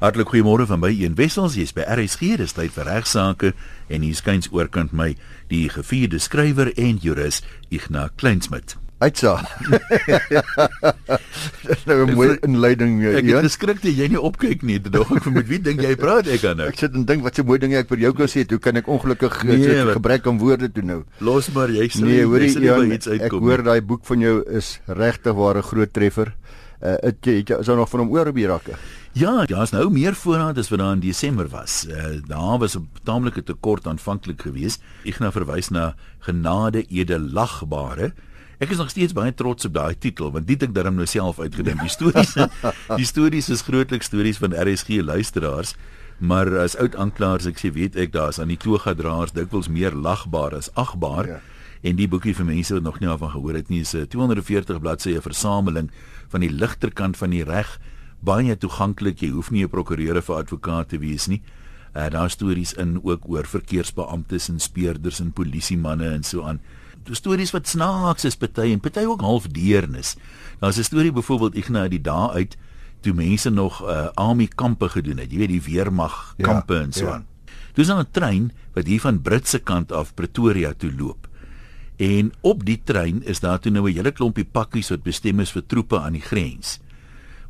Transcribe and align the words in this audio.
Hartlik 0.00 0.30
goeiemôre 0.32 0.64
van 0.64 0.80
my 0.80 0.88
een 0.96 1.12
Wessels, 1.12 1.58
jy's 1.60 1.74
by 1.76 1.84
RSG, 1.84 2.38
dis 2.40 2.54
tyd 2.56 2.72
vir 2.72 2.86
regsaake 2.88 3.50
en 3.92 4.00
hier 4.00 4.16
skuins 4.16 4.48
oorkant 4.48 4.94
my 4.96 5.10
die 5.50 5.66
gevierde 5.68 6.16
skrywer 6.16 6.70
en 6.80 6.96
jurist 7.04 7.44
Ignas 7.68 8.14
Kleinsmid. 8.16 8.78
Uitsa. 9.04 9.34
Dis 11.66 11.84
nou 11.88 11.98
'n 12.06 12.14
mooi 12.16 12.38
inleiding 12.48 12.96
hier. 13.00 13.18
Ek 13.20 13.28
het 13.28 13.44
geskrik 13.44 13.82
dat 13.84 13.92
jy 13.92 14.08
nie 14.12 14.20
opkyk 14.20 14.64
nie. 14.64 14.78
Dog 14.80 15.12
ek 15.18 15.28
met 15.28 15.48
wie 15.52 15.60
dink 15.60 15.84
jy 15.84 15.92
praat 16.00 16.32
ek 16.32 16.48
aan 16.48 16.64
nou? 16.64 16.68
Ek 16.72 16.80
sit 16.80 16.96
en 16.96 17.04
dink 17.04 17.20
wat 17.24 17.36
'n 17.36 17.44
mooi 17.44 17.58
ding 17.60 17.76
ek 17.76 17.92
vir 17.92 18.00
jou 18.08 18.12
kan 18.16 18.28
sê. 18.28 18.48
Hoe 18.48 18.58
kan 18.58 18.80
ek 18.80 18.88
ongelukkig 18.88 19.44
nee, 19.44 19.68
so 19.68 20.00
gebrek 20.00 20.24
aan 20.24 20.40
woorde 20.40 20.72
toe 20.72 20.84
nou? 20.84 21.04
Los 21.20 21.52
maar 21.52 21.68
jy 21.68 21.88
sê 21.92 22.00
nee, 22.08 22.24
hoor 22.24 22.40
jy 22.40 22.56
iets 22.96 23.08
uitkom. 23.08 23.36
Ek 23.36 23.44
hoor 23.44 23.62
daai 23.68 23.80
boek 23.84 24.08
van 24.08 24.20
jou 24.20 24.40
is 24.48 24.80
regtig 24.88 25.36
waar 25.36 25.60
'n 25.60 25.68
groot 25.68 25.92
treffer. 25.92 26.32
Uh 26.80 26.96
het 27.04 27.20
jy 27.20 27.44
het 27.44 27.68
jy 27.68 27.76
nog 27.76 27.88
van 27.92 28.00
hom 28.00 28.16
oor 28.16 28.32
op 28.32 28.34
die 28.34 28.48
rakke? 28.48 28.80
Ja, 29.12 29.44
daar's 29.44 29.72
nou 29.74 29.88
meer 29.90 30.14
voorraad 30.14 30.58
as 30.58 30.68
wat 30.70 30.78
daar 30.78 30.92
in 30.92 31.02
Desember 31.02 31.48
was. 31.50 31.86
Uh 31.88 32.22
daar 32.26 32.58
was 32.58 32.76
'n 32.76 32.88
taamlike 33.02 33.42
tekort 33.42 33.86
aanvanklik 33.86 34.42
geweest. 34.42 34.82
Ek 35.04 35.14
gaan 35.14 35.32
verwys 35.32 35.68
na 35.68 35.94
genade 36.18 36.86
edelagbare. 36.86 38.12
Ek 38.58 38.70
is 38.70 38.76
nog 38.76 38.90
steeds 38.90 39.12
baie 39.12 39.34
trots 39.34 39.64
op 39.64 39.74
daai 39.74 39.98
titel 39.98 40.30
want 40.32 40.46
dit 40.46 40.62
ek 40.62 40.74
darm 40.74 40.94
nou 40.94 41.06
self 41.06 41.40
uitgedink. 41.40 41.80
Die 41.80 41.88
stories 41.88 42.34
die 43.00 43.04
stories 43.04 43.48
is 43.48 43.62
grootliks 43.62 44.06
stories 44.06 44.38
van 44.38 44.54
RSG 44.54 44.88
luisteraars. 45.02 45.74
Maar 46.18 46.58
as 46.58 46.76
oud 46.76 46.94
aanklaers 46.94 47.46
ek 47.46 47.58
sê 47.58 47.72
weet 47.72 47.96
ek 47.96 48.12
daar's 48.12 48.38
aan 48.38 48.48
die 48.48 48.60
toga 48.60 48.94
draers 48.94 49.32
dikwels 49.32 49.68
meer 49.68 49.94
lagbaar 49.94 50.54
as 50.54 50.74
agbaar. 50.74 51.26
Ja. 51.26 51.40
En 51.82 51.96
die 51.96 52.08
boekie 52.08 52.34
vir 52.34 52.44
mense 52.44 52.74
wat 52.74 52.82
nog 52.82 53.00
nie 53.00 53.08
daarvan 53.08 53.30
gehoor 53.30 53.54
het 53.54 53.68
nie 53.68 53.80
is 53.80 53.94
'n 53.94 54.06
240 54.06 54.80
bladsye 54.80 55.20
versameling 55.20 55.90
van 56.28 56.40
die 56.40 56.52
ligterkant 56.52 57.16
van 57.16 57.30
die 57.30 57.44
reg 57.44 57.80
baie 58.20 58.56
toeganklik. 58.56 59.22
Jy 59.24 59.30
hoef 59.30 59.50
nie 59.50 59.64
'n 59.64 59.68
prokureur 59.68 60.16
of 60.16 60.30
advokaat 60.30 60.88
te 60.88 60.98
wees 60.98 61.26
nie. 61.26 61.42
Uh, 61.96 62.08
daar 62.08 62.30
stories 62.30 62.72
in 62.72 63.00
ook 63.02 63.26
oor 63.26 63.46
verkeersbeamptes 63.46 64.48
en 64.48 64.60
speurders 64.60 65.20
en 65.20 65.32
polisiemanne 65.32 66.08
en 66.08 66.22
so 66.22 66.42
aan. 66.42 66.60
Stories 67.10 67.50
wat 67.50 67.66
snaaks 67.66 68.24
is 68.24 68.36
party 68.36 68.70
en 68.72 68.80
party 68.80 69.00
ook 69.00 69.20
half 69.20 69.48
deernis. 69.48 70.16
Daar's 70.60 70.78
'n 70.78 70.84
storie 70.84 71.12
byvoorbeeld 71.12 71.56
ek 71.56 71.68
nou 71.68 71.88
die 71.88 72.00
dae 72.00 72.30
uit 72.30 72.56
toe 73.00 73.12
mense 73.12 73.50
nog 73.50 73.82
uh, 73.82 74.08
army 74.14 74.46
kampe 74.46 74.88
gedoen 74.88 75.18
het. 75.18 75.32
Jy 75.32 75.38
weet 75.38 75.48
die 75.48 75.62
weermag 75.62 76.34
kampe 76.38 76.74
ja, 76.74 76.80
en 76.80 76.92
so 76.92 77.04
ja. 77.04 77.12
aan. 77.12 77.26
Dis 77.74 77.86
nou 77.86 78.00
'n 78.00 78.10
trein 78.10 78.52
wat 78.74 78.86
hier 78.86 79.00
van 79.00 79.22
Britse 79.22 79.58
kant 79.58 79.92
af 79.92 80.14
Pretoria 80.14 80.72
toe 80.72 80.92
loop. 80.98 81.28
En 81.96 82.32
op 82.40 82.64
die 82.64 82.80
trein 82.84 83.22
is 83.22 83.40
daar 83.40 83.58
toe 83.58 83.72
nou 83.72 83.90
'n 83.90 83.94
hele 83.94 84.12
klompie 84.12 84.44
pakkies 84.44 84.90
wat 84.90 85.02
bestem 85.02 85.40
is 85.40 85.50
vir 85.50 85.66
troepe 85.66 85.98
aan 85.98 86.12
die 86.12 86.22
grens 86.22 86.78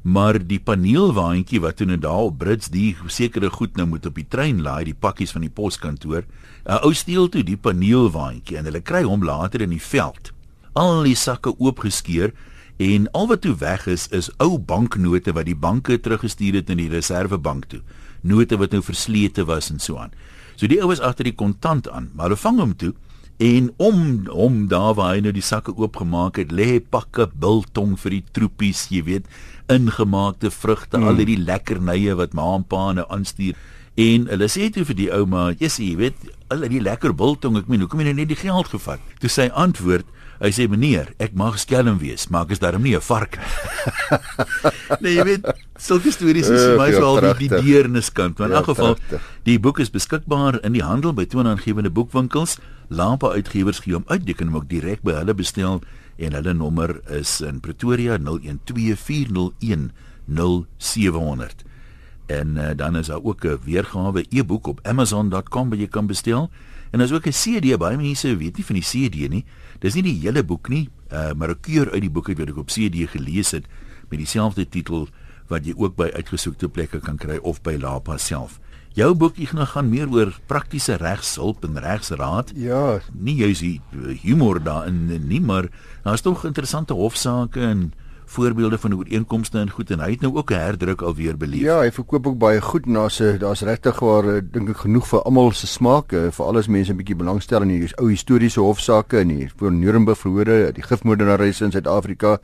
maar 0.02 0.38
die 0.40 0.60
paneelwaandjie 0.64 1.60
wat 1.60 1.76
toe 1.76 1.86
net 1.86 2.00
daar 2.02 2.30
op 2.30 2.38
Brits 2.40 2.70
die 2.72 2.96
sekere 3.12 3.50
goed 3.52 3.76
nou 3.76 3.86
moet 3.90 4.06
op 4.08 4.16
die 4.16 4.28
trein 4.28 4.62
laai 4.64 4.84
die 4.88 4.96
pakkies 4.96 5.34
van 5.36 5.44
die 5.44 5.52
poskantoor 5.52 6.24
'n 6.64 6.80
ou 6.84 6.92
steel 6.94 7.28
toe 7.28 7.42
die 7.42 7.56
paneelwaandjie 7.56 8.56
en 8.56 8.64
hulle 8.64 8.80
kry 8.80 9.02
hom 9.02 9.24
later 9.24 9.60
in 9.60 9.70
die 9.70 9.82
veld. 9.82 10.32
Al 10.72 11.02
die 11.02 11.14
sakke 11.14 11.52
oopgeskeur 11.58 12.32
en 12.78 13.10
al 13.12 13.26
wat 13.28 13.40
toe 13.40 13.54
weg 13.54 13.86
is 13.86 14.08
is 14.08 14.30
ou 14.38 14.58
banknote 14.58 15.32
wat 15.32 15.44
die 15.44 15.56
banke 15.56 16.00
teruggestuur 16.00 16.54
het 16.54 16.70
in 16.70 16.78
die 16.78 16.88
reservebank 16.88 17.68
toe. 17.68 17.80
Note 18.22 18.56
wat 18.56 18.72
nou 18.72 18.82
verslete 18.82 19.44
was 19.44 19.70
en 19.70 19.80
so 19.80 19.96
aan. 19.96 20.12
So 20.56 20.66
die 20.66 20.82
oues 20.82 21.00
agter 21.00 21.24
die 21.24 21.34
kontant 21.36 21.88
aan 21.88 22.10
maar 22.14 22.28
hulle 22.28 22.36
vang 22.36 22.58
hom 22.58 22.76
toe 22.76 22.94
en 23.40 23.72
om 23.76 24.28
om 24.28 24.68
daar 24.68 24.94
waar 24.94 25.14
hy 25.14 25.20
nou 25.24 25.32
die 25.32 25.44
sakke 25.44 25.72
oopgemaak 25.72 26.36
het 26.36 26.50
lê 26.52 26.76
pakke 26.80 27.24
biltong 27.40 27.94
vir 28.02 28.18
die 28.18 28.24
troepies 28.36 28.82
jy 28.92 29.00
weet 29.06 29.30
ingemaakte 29.70 30.50
vrugte, 30.50 30.98
mm. 30.98 31.10
al 31.10 31.20
hierdie 31.22 31.40
lekkernye 31.42 32.16
wat 32.18 32.34
ma 32.36 32.48
en 32.56 32.64
pa 32.66 32.90
nou 32.96 33.06
aanstuur. 33.08 33.58
En 34.00 34.28
hulle 34.30 34.48
sê 34.48 34.70
toe 34.72 34.84
vir 34.86 34.96
die 34.96 35.10
ouma, 35.12 35.50
"Jessie, 35.58 35.90
jy 35.90 35.96
weet, 35.96 36.16
al 36.48 36.62
hierdie 36.62 36.82
lekker 36.82 37.14
biltong, 37.14 37.56
ek 37.58 37.68
meen, 37.68 37.80
hoekom 37.80 37.98
het 37.98 38.08
jy 38.08 38.14
net 38.14 38.28
die 38.28 38.36
geld 38.36 38.68
gevat?" 38.68 39.00
Toe 39.18 39.28
sy 39.28 39.50
antwoord, 39.52 40.06
hy 40.40 40.50
sê, 40.50 40.68
"Meneer, 40.68 41.12
ek 41.18 41.34
mag 41.34 41.58
skelm 41.58 41.98
wees, 41.98 42.28
maar 42.28 42.44
ek 42.44 42.52
is 42.52 42.58
darm 42.58 42.82
nie 42.82 42.94
'n 42.94 43.00
vark 43.00 43.36
nie." 43.36 44.18
nee, 45.00 45.14
jy 45.14 45.24
weet, 45.24 45.52
sulke 45.76 46.12
stories 46.12 46.48
is 46.48 46.64
vir 46.64 46.78
my 46.78 46.92
so 46.92 47.04
al 47.04 47.34
die 47.34 47.48
deerniskant. 47.48 48.38
Maar 48.38 48.48
in 48.48 48.54
elk 48.54 48.64
geval, 48.64 48.96
die 49.44 49.58
boek 49.58 49.80
is 49.80 49.90
beskikbaar 49.90 50.62
in 50.64 50.72
die 50.72 50.84
handel 50.84 51.12
by 51.12 51.26
toonaangewende 51.26 51.90
boekwinkels. 51.90 52.58
Lampa 52.88 53.28
Uitgewers 53.28 53.80
gee 53.80 53.94
hom 53.94 54.04
uit, 54.06 54.26
jy 54.26 54.34
kan 54.34 54.46
hom 54.46 54.56
ook 54.56 54.68
direk 54.68 55.02
by 55.02 55.12
hulle 55.12 55.34
bestel 55.34 55.82
en 56.20 56.32
hulle 56.36 56.52
nommer 56.54 57.00
is 57.16 57.40
in 57.40 57.60
Pretoria 57.64 58.18
0124010700 58.20 58.24
en 62.30 62.56
uh, 62.56 62.70
dan 62.76 62.96
is 62.96 63.06
daar 63.06 63.22
ook 63.22 63.44
'n 63.44 63.58
weergawe 63.64 64.26
e-boek 64.28 64.66
op 64.66 64.80
amazon.com 64.82 65.70
wat 65.70 65.78
jy 65.78 65.88
kan 65.88 66.06
bestel. 66.06 66.50
En 66.90 66.98
daar's 66.98 67.12
ook 67.12 67.26
'n 67.26 67.30
CD 67.30 67.78
baie 67.78 67.96
mense 67.96 68.36
weet 68.36 68.56
nie 68.56 68.64
van 68.64 68.74
die 68.74 68.84
CD 68.84 69.28
nie. 69.28 69.44
Dis 69.78 69.94
nie 69.94 70.02
die 70.02 70.20
hele 70.20 70.44
boek 70.44 70.68
nie. 70.68 70.88
Uh, 71.12 71.32
maar 71.32 71.48
'n 71.48 71.60
keur 71.60 71.90
uit 71.90 72.00
die 72.00 72.10
boek 72.10 72.26
wat 72.26 72.48
ek 72.48 72.56
op 72.56 72.66
CD 72.66 73.08
gelees 73.10 73.50
het 73.50 73.66
met 74.08 74.18
dieselfde 74.18 74.68
titel 74.68 75.08
wat 75.46 75.64
jy 75.66 75.74
ook 75.76 75.96
by 75.96 76.10
uitgesoekte 76.14 76.68
plekke 76.68 77.00
kan 77.00 77.16
kry 77.16 77.36
of 77.36 77.62
by 77.62 77.76
Lapa 77.80 78.16
self 78.16 78.60
Jou 78.98 79.12
boekie 79.14 79.46
gaan 79.46 79.66
gaan 79.70 79.88
meer 79.88 80.10
oor 80.10 80.32
praktiese 80.50 80.96
regshulp 80.98 81.64
en 81.64 81.78
regsraad. 81.78 82.50
Ja, 82.58 82.98
nie 83.14 83.36
juis 83.38 83.62
humor 84.24 84.58
daarin 84.62 85.06
nie, 85.28 85.40
maar 85.40 85.68
daar's 86.02 86.24
tog 86.26 86.44
interessante 86.44 86.96
hofsaake 86.98 87.60
en 87.60 87.92
voorbeelde 88.30 88.78
van 88.78 88.94
ooreenkomste 88.94 89.58
en 89.58 89.70
goed 89.74 89.90
en 89.90 90.02
hy 90.04 90.12
het 90.12 90.22
nou 90.22 90.30
ook 90.36 90.50
'n 90.50 90.62
herdruk 90.62 91.02
alweer 91.02 91.36
beleef. 91.36 91.60
Ja, 91.66 91.80
hy 91.80 91.90
verkoop 91.90 92.26
ook 92.26 92.38
baie 92.38 92.60
goed 92.60 92.86
en 92.86 92.92
daar's 92.92 93.18
daar's 93.38 93.62
regtig 93.62 93.98
waar 93.98 94.28
eh, 94.28 94.42
dink 94.42 94.68
ek 94.68 94.76
genoeg 94.76 95.06
vir 95.08 95.22
almal 95.22 95.52
se 95.52 95.66
smake, 95.66 96.30
vir 96.32 96.46
alles 96.46 96.68
mense 96.68 96.92
'n 96.92 96.96
bietjie 96.96 97.16
belangstel 97.16 97.62
in 97.62 97.68
die 97.68 97.92
ou 97.98 98.08
historiese 98.08 98.60
hofsaake 98.60 99.18
en 99.18 99.28
hier 99.28 99.52
voor 99.56 99.72
Nuremberg 99.72 100.18
verhore, 100.18 100.72
die 100.72 100.82
gifmoordenaars 100.82 101.60
in 101.60 101.70
Suid-Afrika. 101.70 102.38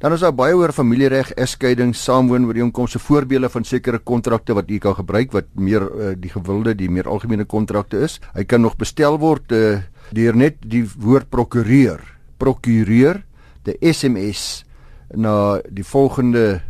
Dan 0.00 0.12
is 0.12 0.20
daar 0.20 0.34
baie 0.34 0.56
oor 0.56 0.72
familiereg, 0.72 1.32
egskeiding, 1.32 1.94
saamwoon 1.94 2.46
ooreenkomste, 2.46 2.98
voorbeelde 2.98 3.48
van 3.48 3.64
sekere 3.64 3.98
kontrakte 3.98 4.54
wat 4.54 4.68
jy 4.68 4.78
kan 4.78 4.94
gebruik 4.94 5.32
wat 5.32 5.44
meer 5.54 5.82
uh, 5.82 6.14
die 6.18 6.30
gewilde, 6.30 6.74
die 6.74 6.90
meer 6.90 7.08
algemene 7.08 7.44
kontrakte 7.44 7.98
is. 7.98 8.20
Hy 8.34 8.44
kan 8.44 8.60
nog 8.60 8.76
bestel 8.76 9.18
word 9.18 9.52
uh, 9.52 9.78
deur 10.12 10.36
net 10.36 10.56
die 10.60 10.84
woord 10.98 11.30
prokureur, 11.30 12.00
prokureur, 12.38 13.22
die 13.62 13.76
SMS 13.92 14.67
na 15.14 15.60
die 15.70 15.84
volgende 15.84 16.60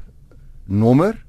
nommer. 0.66 1.24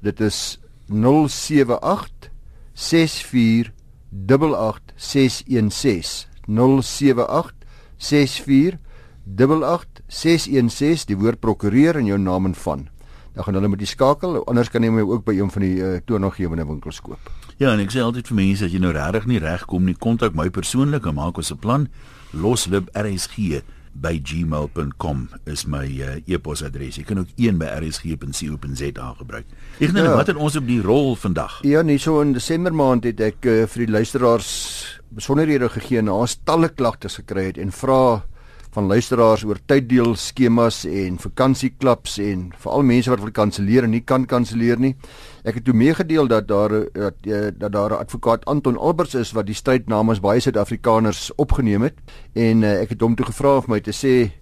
Dit 0.00 0.20
is 0.20 0.58
078 0.88 2.30
64 2.74 3.72
88616 4.12 6.26
078 6.46 7.54
64 7.96 8.78
88616 9.24 11.06
die 11.06 11.16
woord 11.16 11.40
prokureur 11.40 12.00
in 12.00 12.10
jou 12.10 12.18
naam 12.18 12.50
en 12.50 12.54
van. 12.54 12.88
Dan 13.32 13.44
gaan 13.44 13.54
hulle 13.54 13.68
met 13.72 13.80
die 13.80 13.88
skakel 13.88 14.42
anders 14.44 14.68
kan 14.68 14.84
jy 14.84 14.90
my 14.92 15.04
ook 15.06 15.24
by 15.24 15.32
een 15.38 15.50
van 15.50 15.62
die 15.64 15.76
uh, 15.80 16.00
toenaggewende 16.04 16.66
winkels 16.68 17.00
koop. 17.00 17.30
Ja 17.56 17.72
en 17.72 17.80
ek 17.80 17.94
sê 17.94 18.02
altyd 18.02 18.28
vir 18.28 18.36
mense 18.36 18.66
as 18.66 18.74
jy 18.74 18.82
nou 18.82 18.92
regtig 18.92 19.28
nie 19.30 19.40
regkom 19.40 19.86
nie 19.88 19.96
kontak 19.96 20.36
my 20.36 20.50
persoonlik 20.52 21.06
en 21.06 21.16
maak 21.16 21.38
ons 21.38 21.52
'n 21.52 21.62
plan. 21.62 21.88
Loslib 22.32 22.90
rsg 22.92 23.62
by 23.92 24.16
gmail.com 24.24 25.28
is 25.44 25.66
my 25.66 25.84
uh, 26.00 26.16
e-posadres. 26.26 26.98
Jy 26.98 27.04
kan 27.08 27.22
ook 27.22 27.32
een 27.36 27.58
by 27.60 27.68
rsg.co.za 27.76 29.12
gebruik. 29.20 29.46
Ek 29.78 29.92
nou 29.94 30.06
ja. 30.06 30.16
wat 30.16 30.32
het 30.32 30.40
ons 30.40 30.56
op 30.58 30.66
die 30.66 30.80
rol 30.82 31.14
vandag? 31.20 31.60
Ja, 31.66 31.84
nee, 31.86 32.00
so 32.02 32.20
in 32.24 32.32
Desember 32.36 32.74
maand 32.74 33.06
het 33.08 33.20
ek 33.20 33.46
uh, 33.46 33.62
vir 33.70 33.86
die 33.86 33.92
luisteraars 33.92 34.52
besonderhede 35.12 35.68
gegee 35.72 36.02
na 36.02 36.16
ons 36.24 36.38
talle 36.48 36.72
klagtes 36.72 37.18
gekry 37.20 37.50
het 37.50 37.60
en 37.60 37.72
vra 37.74 38.22
van 38.72 38.86
luisteraars 38.88 39.44
oor 39.44 39.58
tyddeel 39.68 40.14
skemas 40.16 40.82
en 40.88 41.18
vakansieklubs 41.20 42.16
en 42.24 42.46
veral 42.56 42.86
mense 42.88 43.10
wat 43.12 43.20
wil 43.20 43.34
kanselleer 43.36 43.84
en 43.84 43.92
nie 43.92 44.00
kan 44.00 44.24
kanselleer 44.26 44.80
nie. 44.80 44.94
Ek 45.44 45.58
het 45.58 45.66
toe 45.66 45.74
meegedeel 45.76 46.30
dat 46.30 46.48
daar 46.48 46.72
dat, 46.92 47.18
eh, 47.28 47.52
dat 47.52 47.72
daar 47.72 47.90
'n 47.90 48.00
advokaat 48.04 48.44
Anton 48.44 48.78
Alberts 48.78 49.14
is 49.14 49.32
wat 49.32 49.46
die 49.46 49.54
stryd 49.54 49.88
namens 49.88 50.20
baie 50.20 50.40
Suid-Afrikaners 50.40 51.34
opgeneem 51.36 51.82
het 51.82 51.98
en 52.32 52.62
uh, 52.62 52.80
ek 52.80 52.88
het 52.88 53.00
hom 53.00 53.14
toe 53.14 53.26
gevra 53.26 53.56
of 53.56 53.68
my 53.68 53.80
te 53.80 53.92
sê 53.92 54.32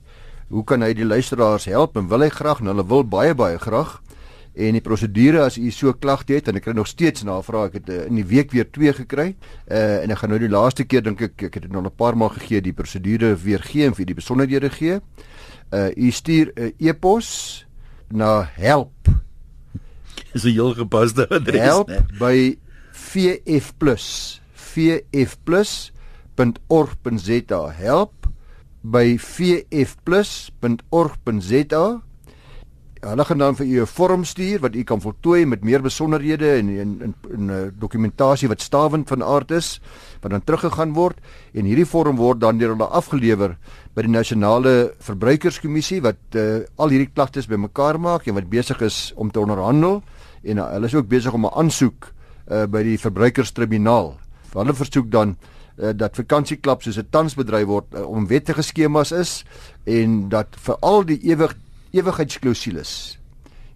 hoe 0.49 0.65
kan 0.65 0.83
hy 0.83 0.93
die 0.93 1.05
luisteraars 1.05 1.65
help 1.65 1.97
en 1.97 2.09
wil 2.09 2.21
hy 2.21 2.29
graag 2.29 2.61
en 2.61 2.67
hulle 2.67 2.87
wil 2.87 3.05
baie 3.05 3.35
baie 3.35 3.59
graag 3.59 4.01
en 4.61 4.77
die 4.77 4.85
prosedure 4.85 5.41
as 5.45 5.57
u 5.59 5.71
so 5.75 5.93
klagte 5.97 6.37
het 6.37 6.49
en 6.51 6.59
ek 6.61 6.67
kry 6.69 6.75
nog 6.77 6.89
steeds 6.91 7.25
navraag 7.27 7.71
ek 7.71 7.79
het 7.81 7.89
uh, 7.91 8.07
in 8.09 8.19
die 8.21 8.27
week 8.27 8.53
weer 8.53 8.69
2 8.69 8.93
gekry 9.03 9.29
uh, 9.33 10.03
en 10.03 10.11
ek 10.13 10.19
gaan 10.23 10.33
nou 10.35 10.41
die 10.43 10.53
laaste 10.53 10.85
keer 10.85 11.05
dink 11.07 11.21
ek 11.31 11.47
ek 11.49 11.55
het 11.59 11.67
dit 11.67 11.73
nog 11.73 11.85
'n 11.89 11.97
paar 11.97 12.17
maal 12.17 12.33
gegee 12.37 12.61
die 12.61 12.77
prosedure 12.77 13.35
weer 13.37 13.63
gee 13.65 13.87
en 13.87 13.95
vir 13.95 14.07
die 14.07 14.15
besonderhede 14.15 14.71
gee. 14.71 15.01
Uh, 15.73 15.91
u 15.97 16.11
stuur 16.11 16.53
'n 16.57 16.73
uh, 16.79 16.89
e-pos 16.91 17.67
na 18.11 18.51
help. 18.55 19.09
Is 20.35 20.45
'n 20.45 20.53
heel 20.53 20.75
gepaste 20.75 21.29
adres 21.29 21.61
help 21.61 21.89
nee. 21.89 22.03
by 22.19 22.59
vf 22.93 23.73
vf 24.55 25.37
.org.za 26.69 27.71
help 27.71 28.13
by 28.81 29.19
vf.org.za 29.19 30.81
Hulle 33.01 33.25
gaan 33.25 33.39
dan 33.41 33.57
vir 33.57 33.67
u 33.67 33.81
'n 33.81 33.87
vorm 33.87 34.25
stuur 34.25 34.61
wat 34.61 34.75
u 34.75 34.83
kan 34.85 35.01
voltooi 35.01 35.47
met 35.47 35.65
meer 35.65 35.81
besonderhede 35.81 36.59
en 36.59 36.69
in 36.69 37.15
in 37.31 37.47
'n 37.47 37.51
uh, 37.51 37.71
dokumentasie 37.79 38.49
wat 38.49 38.61
stawend 38.61 39.09
van 39.09 39.23
aard 39.23 39.51
is 39.51 39.81
wat 40.21 40.31
dan 40.31 40.45
teruggegaan 40.45 40.93
word 40.93 41.17
en 41.55 41.65
hierdie 41.65 41.87
vorm 41.87 42.17
word 42.17 42.41
dan 42.41 42.59
deur 42.59 42.69
hulle 42.69 42.85
afgelewer 42.85 43.57
by 43.95 44.03
die 44.03 44.11
nasionale 44.11 44.93
verbruikerskommissie 44.99 46.03
wat 46.03 46.21
uh, 46.35 46.61
al 46.77 46.89
hierdie 46.89 47.11
klagtes 47.15 47.47
bymekaar 47.47 48.01
maak 48.01 48.27
en 48.27 48.35
wat 48.35 48.51
besig 48.51 48.81
is 48.81 49.13
om 49.17 49.31
te 49.31 49.41
onderhandel 49.41 50.03
en 50.43 50.59
uh, 50.59 50.71
hulle 50.73 50.87
is 50.87 50.95
ook 50.95 51.09
besig 51.09 51.33
om 51.33 51.47
'n 51.47 51.57
aansoek 51.57 52.13
uh, 52.51 52.67
by 52.67 52.83
die 52.83 52.99
verbruikerstribunaal. 52.99 54.19
Hulle 54.53 54.75
versoek 54.75 55.11
dan 55.11 55.37
uh, 55.79 55.91
dat 55.95 56.17
vakansieklub 56.17 56.83
soos 56.83 56.99
'n 56.99 57.09
tansbedryf 57.11 57.67
word 57.67 57.95
uh, 57.95 58.05
om 58.05 58.27
wettige 58.27 58.63
skemas 58.63 59.13
is 59.13 59.45
en 59.85 60.29
dat 60.29 60.47
vir 60.57 60.77
al 60.81 61.05
die 61.05 61.21
ewig 61.23 61.57
ewigheidsklausules 61.93 63.21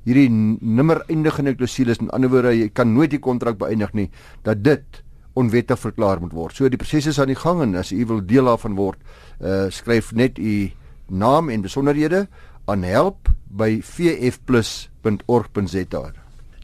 hierdie 0.05 0.29
nimmer 0.29 1.01
eindigende 1.09 1.55
klausules 1.57 1.97
in 2.03 2.11
ander 2.13 2.29
woorde 2.33 2.53
jy 2.53 2.69
kan 2.77 2.93
nooit 2.93 3.11
die 3.15 3.23
kontrak 3.23 3.57
beëindig 3.61 3.93
nie 3.97 4.11
dat 4.45 4.63
dit 4.65 5.03
onwettig 5.35 5.79
verklaar 5.81 6.21
moet 6.23 6.33
word. 6.35 6.55
So 6.55 6.69
die 6.71 6.79
proses 6.79 7.07
is 7.11 7.19
aan 7.19 7.29
die 7.33 7.39
gang 7.39 7.63
en 7.65 7.75
as 7.81 7.93
u 7.93 8.07
wil 8.07 8.21
deel 8.23 8.45
daarvan 8.47 8.75
word, 8.79 8.99
uh, 9.41 9.67
skryf 9.75 10.13
net 10.15 10.39
u 10.39 10.71
naam 11.11 11.51
en 11.51 11.63
besonderhede 11.65 12.29
aan 12.71 12.83
help 12.87 13.29
by 13.51 13.83
vfplus.org.za. 13.83 16.05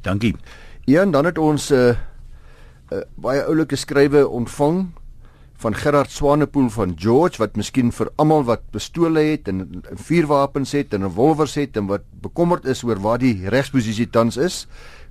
Dankie. 0.06 0.34
Ja, 0.86 1.02
en 1.02 1.10
dan 1.10 1.24
het 1.24 1.38
ons 1.38 1.70
'n 1.70 1.74
uh, 1.74 1.94
uh, 2.92 2.98
baie 3.16 3.42
oulike 3.42 3.76
skrywe 3.76 4.28
ontvang 4.28 4.86
van 5.60 5.74
Gerard 5.76 6.10
Swanepoel 6.10 6.70
van 6.72 6.94
George 6.96 7.36
wat 7.40 7.56
miskien 7.60 7.90
vir 7.92 8.08
almal 8.16 8.46
wat 8.48 8.62
pistole 8.72 9.20
het 9.26 9.48
en, 9.50 9.58
en 9.90 9.98
vuurwapens 10.00 10.72
het 10.72 10.94
en 10.96 11.04
revolvers 11.04 11.58
het 11.60 11.76
en 11.76 11.90
wat 11.90 12.06
bekommerd 12.24 12.64
is 12.64 12.80
oor 12.86 13.00
waar 13.04 13.20
die 13.20 13.34
regsposisie 13.52 14.08
tans 14.08 14.38
is, 14.40 14.64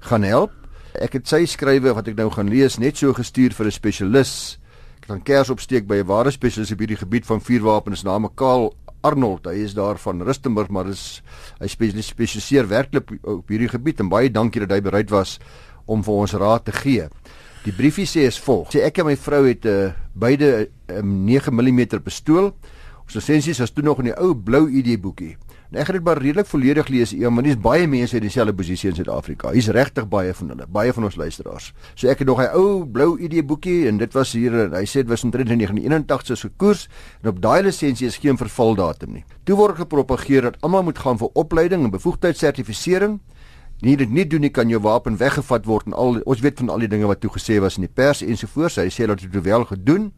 gaan 0.09 0.25
help. 0.25 0.55
Ek 0.97 1.19
het 1.19 1.29
sy 1.29 1.43
skrywe 1.45 1.93
wat 1.93 2.09
ek 2.09 2.17
nou 2.17 2.31
gaan 2.33 2.49
lees 2.49 2.79
net 2.81 2.97
so 2.97 3.13
gestuur 3.13 3.53
vir 3.53 3.69
'n 3.69 3.77
spesialis. 3.77 4.57
Ek 4.97 5.05
gaan 5.11 5.21
kers 5.21 5.49
opsteek 5.53 5.85
by 5.85 6.01
'n 6.01 6.09
ware 6.09 6.31
spesialis 6.31 6.71
op 6.71 6.79
hierdie 6.79 6.97
gebied 6.97 7.25
van 7.25 7.41
vuurwapens, 7.41 8.03
name 8.03 8.29
Kaal 8.35 8.73
Arnold. 9.01 9.45
Hy 9.45 9.63
is 9.63 9.73
daar 9.73 9.97
van 9.97 10.21
Rustenburg, 10.21 10.69
maar 10.69 10.87
is 10.87 11.21
hy 11.59 11.67
spesialiseer 11.67 12.67
werklik 12.67 13.11
op 13.21 13.47
hierdie 13.47 13.69
gebied 13.69 13.99
en 13.99 14.09
baie 14.09 14.31
dankie 14.31 14.61
dat 14.65 14.71
hy 14.71 14.81
bereid 14.81 15.09
was 15.09 15.39
om 15.85 16.03
vir 16.03 16.13
ons 16.13 16.33
raad 16.33 16.65
te 16.65 16.71
gee. 16.71 17.07
Die 17.65 17.73
briefie 17.75 18.07
sê 18.07 18.23
is 18.23 18.37
volg. 18.39 18.69
Sê 18.71 18.85
ek 18.87 19.01
en 19.01 19.09
my 19.09 19.17
vrou 19.19 19.43
het 19.43 19.65
'n 19.65 19.67
uh, 19.67 19.85
eh, 19.87 19.93
beide 20.15 20.69
'n 20.87 20.95
um, 20.95 21.25
9 21.25 21.51
mm 21.51 21.99
pistool. 22.03 22.55
Ons 23.03 23.15
lisensies 23.15 23.59
was 23.59 23.71
toe 23.71 23.83
nog 23.83 23.99
in 23.99 24.05
die 24.05 24.17
ou 24.17 24.33
blou 24.33 24.69
ID 24.69 25.01
boekie. 25.01 25.35
En 25.71 25.79
ek 25.79 25.87
het 25.87 25.95
dit 25.95 26.03
maar 26.03 26.17
redelik 26.17 26.47
volledig 26.47 26.87
lees, 26.87 27.11
ja, 27.11 27.29
maar 27.29 27.43
dis 27.43 27.57
baie 27.59 27.87
mense 27.87 28.15
in 28.15 28.21
dieselfde 28.21 28.53
posisie 28.53 28.89
in 28.89 28.95
Suid-Afrika. 28.95 29.51
Hier's 29.51 29.67
regtig 29.67 30.07
baie 30.07 30.33
van 30.33 30.49
hulle, 30.49 30.65
baie 30.67 30.93
van 30.93 31.03
ons 31.03 31.15
luisteraars. 31.15 31.73
So 31.95 32.07
ek 32.07 32.19
het 32.19 32.27
nog 32.27 32.39
hy 32.39 32.47
ou 32.53 32.85
blou 32.85 33.19
ID 33.19 33.45
boekie 33.45 33.87
en 33.87 33.97
dit 33.97 34.13
was 34.13 34.31
hier 34.33 34.51
hy 34.73 34.85
sê 34.85 35.03
dit 35.03 35.09
was 35.09 35.23
in 35.23 35.29
1981 35.29 36.37
se 36.37 36.49
koers 36.57 36.87
en 37.21 37.29
op 37.29 37.41
daai 37.41 37.63
lisensie 37.63 38.07
is 38.07 38.17
geen 38.17 38.37
vervaldatum 38.37 39.13
nie. 39.13 39.25
Toe 39.43 39.55
word 39.55 39.75
gepropageer 39.75 40.41
dat 40.41 40.57
almal 40.61 40.83
moet 40.83 40.97
gaan 40.97 41.17
vir 41.17 41.29
opleiding 41.33 41.83
en 41.83 41.91
bevoegdheidssertifisering 41.91 43.19
nie 43.81 43.95
dit 43.99 44.11
nie 44.11 44.25
doen 44.27 44.41
nie 44.43 44.51
kan 44.51 44.69
jou 44.69 44.81
wapen 44.83 45.17
weggevat 45.19 45.65
word 45.65 45.87
en 45.87 45.93
al 45.93 46.19
ons 46.25 46.41
weet 46.43 46.59
van 46.59 46.69
al 46.73 46.83
die 46.83 46.91
dinge 46.91 47.07
wat 47.07 47.21
toe 47.23 47.31
gesê 47.31 47.59
was 47.63 47.77
in 47.79 47.87
die 47.87 47.93
pers 47.93 48.23
ensovoorts 48.25 48.79
hy 48.81 48.89
sê 48.91 49.07
dat 49.07 49.21
dit 49.23 49.43
wel 49.43 49.65
gedoen. 49.65 50.11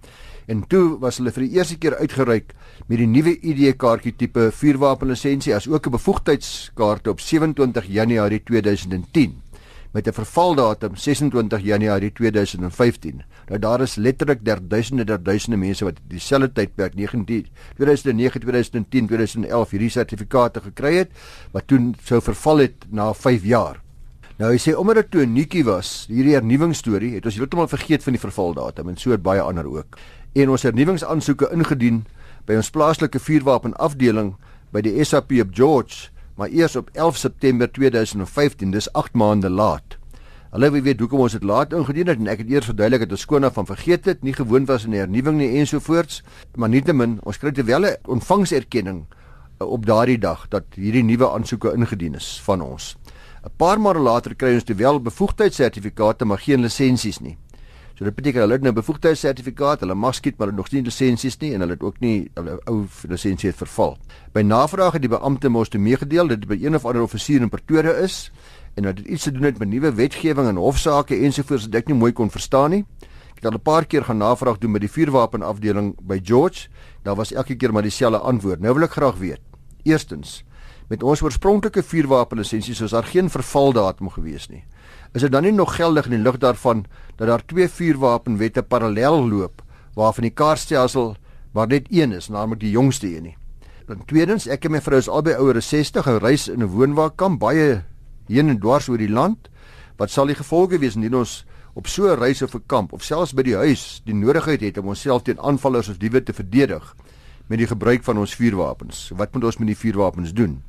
En 0.49 0.63
toe 0.67 0.97
was 0.99 1.19
hulle 1.21 1.31
vir 1.31 1.45
die 1.45 1.59
eerste 1.59 1.77
keer 1.77 1.95
uitgereik 2.01 2.55
met 2.87 2.97
die 2.97 3.07
nuwe 3.07 3.35
ID 3.37 3.77
kaartjie 3.77 4.15
tipe 4.17 4.49
vuurwapenlisensie 4.51 5.53
as 5.55 5.67
ook 5.67 5.87
'n 5.87 5.95
bevoegdheidskaart 5.97 7.07
op 7.07 7.19
27 7.19 7.85
Januarie 7.87 8.43
2010 8.43 9.50
met 9.91 10.07
'n 10.07 10.13
vervaldatum 10.13 10.95
26 10.95 11.61
Januarie 11.61 12.11
2015. 12.11 13.23
Nou 13.47 13.59
daar 13.59 13.81
is 13.81 13.95
letterlik 13.95 14.45
der 14.45 14.67
duisende 14.67 15.03
der 15.03 15.23
duisende 15.23 15.57
mense 15.57 15.83
wat 15.83 15.99
dieselfde 16.07 16.51
tydperk 16.51 16.95
19 16.95 17.47
2009 17.75 18.39
2010 18.39 19.07
2011 19.07 19.69
hierdie 19.69 19.89
sertifikate 19.89 20.61
gekry 20.61 20.95
het 20.95 21.09
wat 21.51 21.67
toe 21.67 21.91
sou 22.03 22.21
verval 22.21 22.57
het 22.57 22.85
na 22.89 23.13
5 23.13 23.43
jaar. 23.43 23.81
Nou 24.37 24.51
hy 24.51 24.57
sê 24.57 24.75
omdat 24.77 24.95
dit 24.95 25.11
toe 25.11 25.25
'n 25.25 25.33
nuutjie 25.33 25.63
was, 25.63 26.05
hierdie 26.07 26.33
hernuwingsstorie, 26.33 27.15
het 27.15 27.25
ons 27.25 27.35
heeltemal 27.35 27.67
vergeet 27.67 28.03
van 28.03 28.13
die 28.13 28.21
vervaldatum 28.21 28.89
en 28.89 28.97
so 28.97 29.11
het 29.11 29.21
baie 29.21 29.41
ander 29.41 29.67
ook. 29.67 29.97
En 30.33 30.49
ons 30.49 30.63
hernuwingsaansoeke 30.63 31.49
ingedien 31.51 32.05
by 32.45 32.55
ons 32.55 32.69
plaaslike 32.69 33.19
vuurwapen 33.19 33.73
afdeling 33.73 34.35
by 34.71 34.81
die 34.81 35.03
SAP 35.03 35.31
op 35.31 35.49
George 35.53 36.09
maar 36.41 36.49
eers 36.49 36.75
op 36.75 36.89
11 36.93 37.17
September 37.17 37.71
2015, 37.71 38.71
dis 38.71 38.93
8 38.93 39.13
maande 39.13 39.49
laat. 39.49 39.97
Hulle 40.49 40.71
weet 40.81 40.99
hoekom 40.99 41.19
ons 41.21 41.35
dit 41.37 41.43
laat 41.45 41.73
ingedien 41.77 42.09
het 42.09 42.17
en 42.17 42.31
ek 42.33 42.41
het 42.41 42.49
eers 42.49 42.69
verduidelik 42.71 43.03
dat 43.05 43.13
ons 43.13 43.25
skoon 43.27 43.45
van 43.53 43.67
vergeet 43.69 44.09
het, 44.09 44.23
nie 44.25 44.33
gewoond 44.33 44.65
was 44.67 44.87
aan 44.87 44.95
hernuwing 44.97 45.37
nie 45.37 45.51
ensovoorts, 45.61 46.23
maar 46.57 46.71
nietemin, 46.73 47.19
ons 47.29 47.37
kry 47.37 47.51
te 47.53 47.63
wel 47.63 47.85
'n 47.85 47.93
ontvangserkenning 48.09 49.05
uh, 49.05 49.67
op 49.67 49.85
daardie 49.85 50.17
dag 50.17 50.47
dat 50.49 50.65
hierdie 50.75 51.03
nuwe 51.03 51.29
aansoeke 51.29 51.75
ingedien 51.77 52.17
is 52.17 52.41
van 52.43 52.61
ons. 52.61 52.97
'n 53.45 53.53
Paar 53.57 53.79
maande 53.79 54.01
later 54.01 54.35
kry 54.35 54.53
ons 54.53 54.63
te 54.63 54.73
wel 54.73 54.99
bevoegdheidssertifikate 54.99 56.25
maar 56.25 56.41
geen 56.41 56.61
lisensies 56.61 57.19
nie. 57.19 57.37
So 58.01 58.07
dit 58.09 58.15
beteken 58.17 58.41
hulle 58.41 58.55
het 58.57 58.63
nou 58.65 58.71
bevoegdheidssertifikaat, 58.73 59.83
hulle 59.83 59.93
mag 59.93 60.15
skiet 60.17 60.39
maar 60.41 60.49
nog 60.57 60.71
nie 60.73 60.79
lisensies 60.81 61.35
nie 61.37 61.51
en 61.53 61.61
hulle 61.61 61.75
het 61.75 61.83
ook 61.85 61.99
nie 62.01 62.31
hulle 62.33 62.55
ou 62.65 62.79
lisensie 63.05 63.51
het 63.51 63.59
verval. 63.59 63.93
By 64.33 64.41
navraag 64.41 64.97
het 64.97 65.03
die 65.03 65.11
beampte 65.11 65.51
mos 65.53 65.69
toe 65.69 65.77
meegedeel 65.77 66.31
dat 66.31 66.41
dit 66.41 66.49
by 66.49 66.57
een 66.63 66.79
of 66.79 66.87
ander 66.89 67.05
offisier 67.05 67.45
in 67.45 67.51
Pretoria 67.53 67.93
is 68.01 68.31
en 68.73 68.89
dat 68.89 68.97
dit 68.97 69.05
iets 69.05 69.27
te 69.29 69.35
doen 69.35 69.45
het 69.45 69.61
met 69.61 69.69
nuwe 69.69 69.93
wetgewing 69.99 70.49
en 70.49 70.57
hofsaake 70.57 71.19
ensovoorts 71.27 71.69
wat 71.69 71.77
ek 71.83 71.93
nie 71.93 71.99
mooi 71.99 72.09
kon 72.17 72.33
verstaan 72.33 72.73
nie. 72.73 72.81
Ek 73.35 73.43
het 73.43 73.51
al 73.51 73.59
'n 73.59 73.61
paar 73.69 73.85
keer 73.85 74.09
gaan 74.09 74.17
navraag 74.17 74.57
doen 74.57 74.73
by 74.73 74.81
die 74.81 74.89
vuurwapen 74.89 75.45
afdeling 75.45 75.93
by 76.01 76.17
George. 76.23 76.69
Daar 77.03 77.15
was 77.15 77.33
elke 77.33 77.55
keer 77.55 77.71
maar 77.71 77.85
dieselfde 77.85 78.17
antwoord. 78.17 78.61
Nou 78.61 78.73
wil 78.73 78.89
ek 78.89 78.97
graag 78.97 79.17
weet. 79.17 79.41
Eerstens, 79.83 80.43
met 80.89 81.03
ons 81.03 81.21
oorspronklike 81.21 81.83
vuurwapenlisensies 81.83 82.79
was 82.79 82.91
daar 82.91 83.05
geen 83.05 83.29
vervaldatum 83.29 84.09
gewees 84.09 84.49
nie 84.49 84.65
is 85.13 85.21
dit 85.21 85.31
dan 85.31 85.43
nie 85.43 85.51
nog 85.51 85.75
geldig 85.75 86.05
in 86.05 86.11
die 86.11 86.23
lig 86.23 86.37
daarvan 86.37 86.85
dat 87.15 87.27
daar 87.27 87.45
twee 87.45 87.67
vuurwapenwette 87.67 88.63
parallel 88.63 89.27
loop 89.29 89.61
waarvan 89.95 90.23
die 90.23 90.33
kaartstelsel 90.33 91.15
maar 91.51 91.67
net 91.67 91.87
een 91.89 92.11
is, 92.11 92.29
naamlik 92.29 92.59
die 92.59 92.71
jongste 92.71 93.07
een 93.11 93.23
nie. 93.23 93.37
Dan 93.87 94.05
tweedens, 94.07 94.47
ek 94.47 94.65
en 94.65 94.71
my 94.71 94.79
vrou 94.81 94.99
is 95.01 95.09
albei 95.11 95.35
ouer 95.35 95.57
as 95.59 95.67
60 95.67 96.07
en 96.07 96.19
reis 96.23 96.47
in 96.47 96.63
'n 96.63 96.71
woonwaarkamp 96.71 97.39
baie 97.39 97.83
heen 98.27 98.49
en 98.49 98.59
dwars 98.59 98.87
oor 98.87 98.97
die 98.97 99.09
land. 99.09 99.49
Wat 99.97 100.09
sal 100.09 100.25
die 100.25 100.35
gevolge 100.35 100.79
wees 100.79 100.95
indien 100.95 101.15
ons 101.15 101.45
op 101.75 101.87
so 101.87 102.07
'n 102.07 102.19
reis 102.19 102.41
of 102.41 102.55
'n 102.55 102.63
kamp 102.67 102.93
of 102.93 103.03
selfs 103.03 103.33
by 103.33 103.43
die 103.43 103.55
huis 103.55 104.01
die 104.05 104.13
nodigheid 104.13 104.61
het 104.61 104.77
om 104.77 104.87
onsself 104.87 105.23
teen 105.23 105.39
aanvallers 105.39 105.89
of 105.89 105.97
diewe 105.97 106.23
te 106.23 106.33
verdedig 106.33 106.95
met 107.47 107.57
die 107.57 107.67
gebruik 107.67 108.03
van 108.03 108.17
ons 108.17 108.35
vuurwapens? 108.35 109.11
Wat 109.15 109.33
moet 109.33 109.43
ons 109.43 109.57
met 109.57 109.67
die 109.67 109.77
vuurwapens 109.77 110.33
doen? 110.33 110.63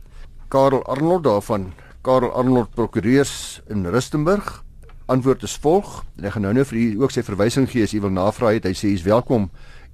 Karel 0.49 0.85
Arnold 0.85 1.25
daarvan 1.25 1.73
Karel 2.03 2.33
Arnold 2.35 2.75
prokureurs 2.75 3.61
in 3.71 3.87
Rustenburg. 3.87 4.65
Antwoord 5.07 5.45
is 5.47 5.55
volg. 5.63 6.01
Ek 6.19 6.35
gaan 6.35 6.43
nou 6.43 6.51
nou 6.57 6.65
vir 6.67 6.79
u 6.81 6.87
ook 7.05 7.13
sy 7.15 7.23
verwysing 7.23 7.69
gee 7.71 7.87
as 7.87 7.93
u 7.95 8.01
wil 8.03 8.11
navra 8.11 8.51
het. 8.57 8.67
Hy 8.67 8.73
sê 8.75 8.91
u 8.91 8.97
is 8.97 9.05
welkom 9.07 9.45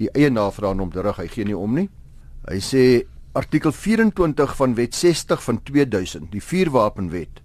u 0.01 0.09
eie 0.15 0.31
navraag 0.33 0.81
om 0.81 0.89
terug. 0.95 1.21
Hy 1.21 1.27
gee 1.29 1.45
nie 1.45 1.57
om 1.57 1.77
nie. 1.77 1.85
Hy 2.49 2.63
sê 2.65 2.85
artikel 3.37 3.77
24 3.77 4.55
van 4.57 4.77
wet 4.79 4.97
60 4.97 5.45
van 5.45 5.61
2000, 5.69 6.31
die 6.33 6.41
vuurwapenwet, 6.41 7.43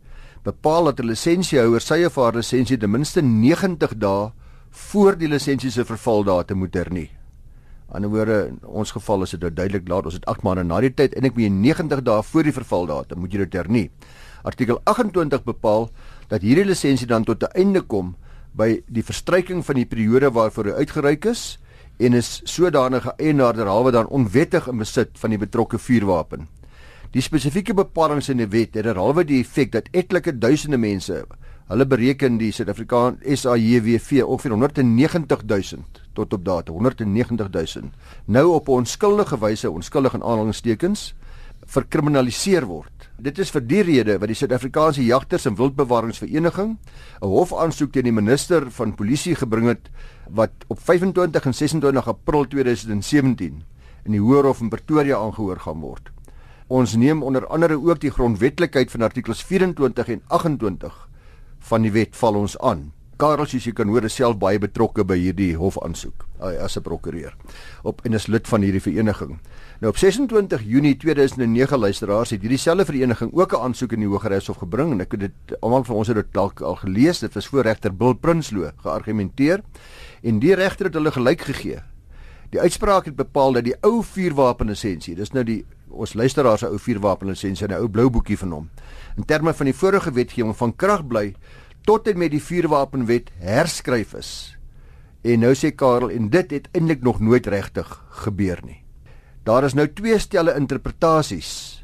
bepaal 0.48 0.94
dat 0.94 1.04
'n 1.04 1.12
lisensiehouer 1.12 1.82
sy 1.82 2.06
of 2.08 2.16
haar 2.16 2.40
lisensie 2.40 2.78
ten 2.78 2.92
minste 2.92 3.22
90 3.22 4.00
dae 4.00 4.32
voor 4.72 5.18
die 5.18 5.28
lisensie 5.28 5.72
se 5.72 5.84
vervaldatum 5.84 6.58
moet 6.58 6.74
hernie. 6.74 7.10
Aan 7.92 8.02
die 8.02 8.10
woorde 8.10 8.48
in 8.48 8.60
ons 8.64 8.92
geval 8.92 9.24
is 9.24 9.32
dit 9.32 9.42
nou 9.42 9.52
duidelik 9.52 9.88
laat. 9.88 10.06
Ons 10.06 10.14
het 10.14 10.26
8 10.26 10.42
maande 10.42 10.64
na 10.64 10.80
die 10.80 10.94
tyd 10.94 11.14
en 11.14 11.26
ek 11.26 11.36
moet 11.36 11.52
90 11.52 12.02
dae 12.02 12.24
voor 12.24 12.44
die 12.44 12.56
vervaldatum 12.56 13.20
moet 13.20 13.32
jy 13.34 13.38
dit 13.38 13.54
hernie. 13.54 13.92
Artikel 14.44 14.80
28 14.84 15.44
bepaal 15.44 15.90
dat 16.28 16.44
hierdie 16.44 16.66
lisensie 16.68 17.08
dan 17.08 17.24
tot 17.24 17.44
'n 17.44 17.56
einde 17.56 17.82
kom 17.82 18.16
by 18.52 18.84
die 18.88 19.04
verstryking 19.04 19.64
van 19.66 19.76
die 19.76 19.86
periode 19.86 20.32
waarvoor 20.32 20.66
hy 20.66 20.72
uitgereik 20.84 21.26
is 21.26 21.60
en 22.00 22.14
is 22.14 22.42
sodanige 22.44 23.14
eienaar 23.18 23.54
derhalwe 23.54 23.92
dan 23.92 24.08
onwettig 24.08 24.68
in 24.68 24.78
besit 24.78 25.10
van 25.22 25.30
die 25.30 25.40
betrokke 25.40 25.80
vuurwapen. 25.80 26.48
Die 27.12 27.22
spesifieke 27.22 27.74
bepalinge 27.74 28.32
in 28.32 28.38
die 28.38 28.50
wet 28.50 28.74
het 28.76 28.84
derhalwe 28.84 29.24
die 29.24 29.40
effek 29.40 29.72
dat 29.72 29.90
etlike 29.92 30.38
duisende 30.38 30.78
mense, 30.78 31.26
hulle 31.70 31.86
bereken 31.86 32.38
die 32.38 32.52
Suid-Afrikaan 32.52 33.20
SAJWV 33.24 34.24
ongeveer 34.26 34.52
190 34.52 35.44
000 35.48 35.84
tot 36.14 36.34
op 36.34 36.46
data 36.46 36.72
190 36.72 37.50
000 37.50 37.92
nou 38.26 38.48
op 38.54 38.68
'n 38.68 38.72
onskuldige 38.72 39.38
wyse 39.40 39.72
onskuldig 39.72 40.14
in 40.14 40.24
aanhalingstekens 40.24 41.14
verkriminaliseer 41.66 42.66
word. 42.66 42.93
Dit 43.22 43.38
is 43.38 43.52
vir 43.54 43.62
die 43.62 43.82
rede 43.86 44.16
wat 44.18 44.32
die 44.32 44.36
Suid-Afrikaanse 44.36 45.04
Jagters 45.06 45.46
en 45.46 45.54
Wildbewaringsvereniging 45.56 46.78
'n 47.22 47.28
hofaansoek 47.30 47.92
teen 47.94 48.10
die 48.10 48.12
minister 48.12 48.72
van 48.72 48.96
polisie 48.96 49.36
gebring 49.36 49.68
het 49.68 49.92
wat 50.30 50.52
op 50.68 50.80
25 50.80 51.46
en 51.46 51.54
26 51.54 52.08
April 52.08 52.48
2017 52.48 53.64
in 54.06 54.12
die 54.12 54.20
Hoërhof 54.20 54.62
in 54.62 54.70
Pretoria 54.70 55.18
aangehoor 55.18 55.60
gaan 55.60 55.80
word. 55.80 56.10
Ons 56.68 56.96
neem 56.96 57.24
onder 57.24 57.48
andere 57.48 57.78
ook 57.78 58.00
die 58.00 58.12
grondwetlikheid 58.12 58.92
van 58.92 59.02
artikels 59.02 59.44
24 59.44 60.08
en 60.08 60.22
28 60.28 61.10
van 61.60 61.82
die 61.82 61.92
wet 61.92 62.16
val 62.16 62.36
ons 62.36 62.58
aan. 62.60 62.92
Karel 63.18 63.46
soos 63.46 63.64
jy 63.64 63.74
kan 63.74 63.88
hoor 63.88 64.04
is 64.04 64.16
self 64.16 64.38
baie 64.38 64.60
betrokke 64.60 65.04
by 65.04 65.18
hierdie 65.18 65.56
hofaansoek 65.56 66.26
as 66.44 66.78
'n 66.78 66.82
prokureur 66.82 67.36
op 67.84 68.02
en 68.06 68.14
is 68.14 68.28
lid 68.28 68.48
van 68.48 68.62
hierdie 68.62 68.82
vereniging. 68.82 69.40
Nou 69.80 69.92
op 69.92 69.98
26 69.98 70.62
Junie 70.64 70.98
2009 70.98 71.80
luisteraars 71.80 72.30
het 72.30 72.42
hierdie 72.42 72.58
selfde 72.58 72.86
vereniging 72.86 73.32
ook 73.34 73.54
'n 73.54 73.62
aansoek 73.62 73.92
in 73.92 74.00
die 74.00 74.08
Hooggeregshof 74.08 74.58
gebring 74.58 74.92
en 74.92 75.02
ek 75.02 75.12
het 75.12 75.20
dit 75.20 75.62
almal 75.62 75.84
van 75.84 75.96
ons 75.96 76.08
het 76.08 76.16
dit 76.16 76.34
dalk 76.34 76.62
al 76.62 76.76
gelees. 76.76 77.20
Dit 77.20 77.34
was 77.34 77.48
voor 77.48 77.62
regter 77.62 77.96
Bill 77.96 78.14
Prinsloo 78.14 78.72
geargumenteer 78.78 79.62
en 80.22 80.40
die 80.40 80.56
regter 80.56 80.86
het 80.86 80.94
hulle 80.94 81.12
gelyk 81.12 81.42
gegee. 81.42 81.80
Die 82.50 82.62
uitspraak 82.62 83.06
het 83.06 83.16
bepaal 83.16 83.54
dat 83.54 83.64
die 83.64 83.76
ou 83.82 84.04
vuurwapenlisensie, 84.04 85.16
dis 85.16 85.32
nou 85.34 85.44
die 85.44 85.66
ons 85.90 86.14
luisteraars 86.14 86.60
se 86.60 86.68
ou 86.70 86.80
vuurwapenlisensie, 86.80 87.68
'n 87.68 87.74
ou 87.74 87.88
blou 87.90 88.10
boekie 88.10 88.38
van 88.38 88.52
hom, 88.52 88.70
in 89.18 89.26
terme 89.26 89.54
van 89.54 89.66
die 89.66 89.74
vorige 89.76 90.12
wetgewing 90.12 90.56
van 90.56 90.76
krag 90.76 91.08
bly 91.08 91.36
tot 91.84 92.08
en 92.08 92.18
met 92.18 92.32
die 92.32 92.42
vuurwapenwet 92.42 93.32
herskryf 93.40 94.14
is. 94.14 94.58
En 95.24 95.40
nou 95.40 95.54
sê 95.56 95.72
Karel 95.72 96.12
en 96.12 96.30
dit 96.30 96.52
het 96.52 96.68
eintlik 96.76 97.04
nog 97.04 97.20
nooit 97.24 97.48
regtig 97.48 97.88
gebeur 98.24 98.60
nie. 98.64 98.82
Daar 99.44 99.64
is 99.64 99.76
nou 99.76 99.88
twee 99.88 100.20
stelle 100.20 100.56
interpretasies. 100.60 101.84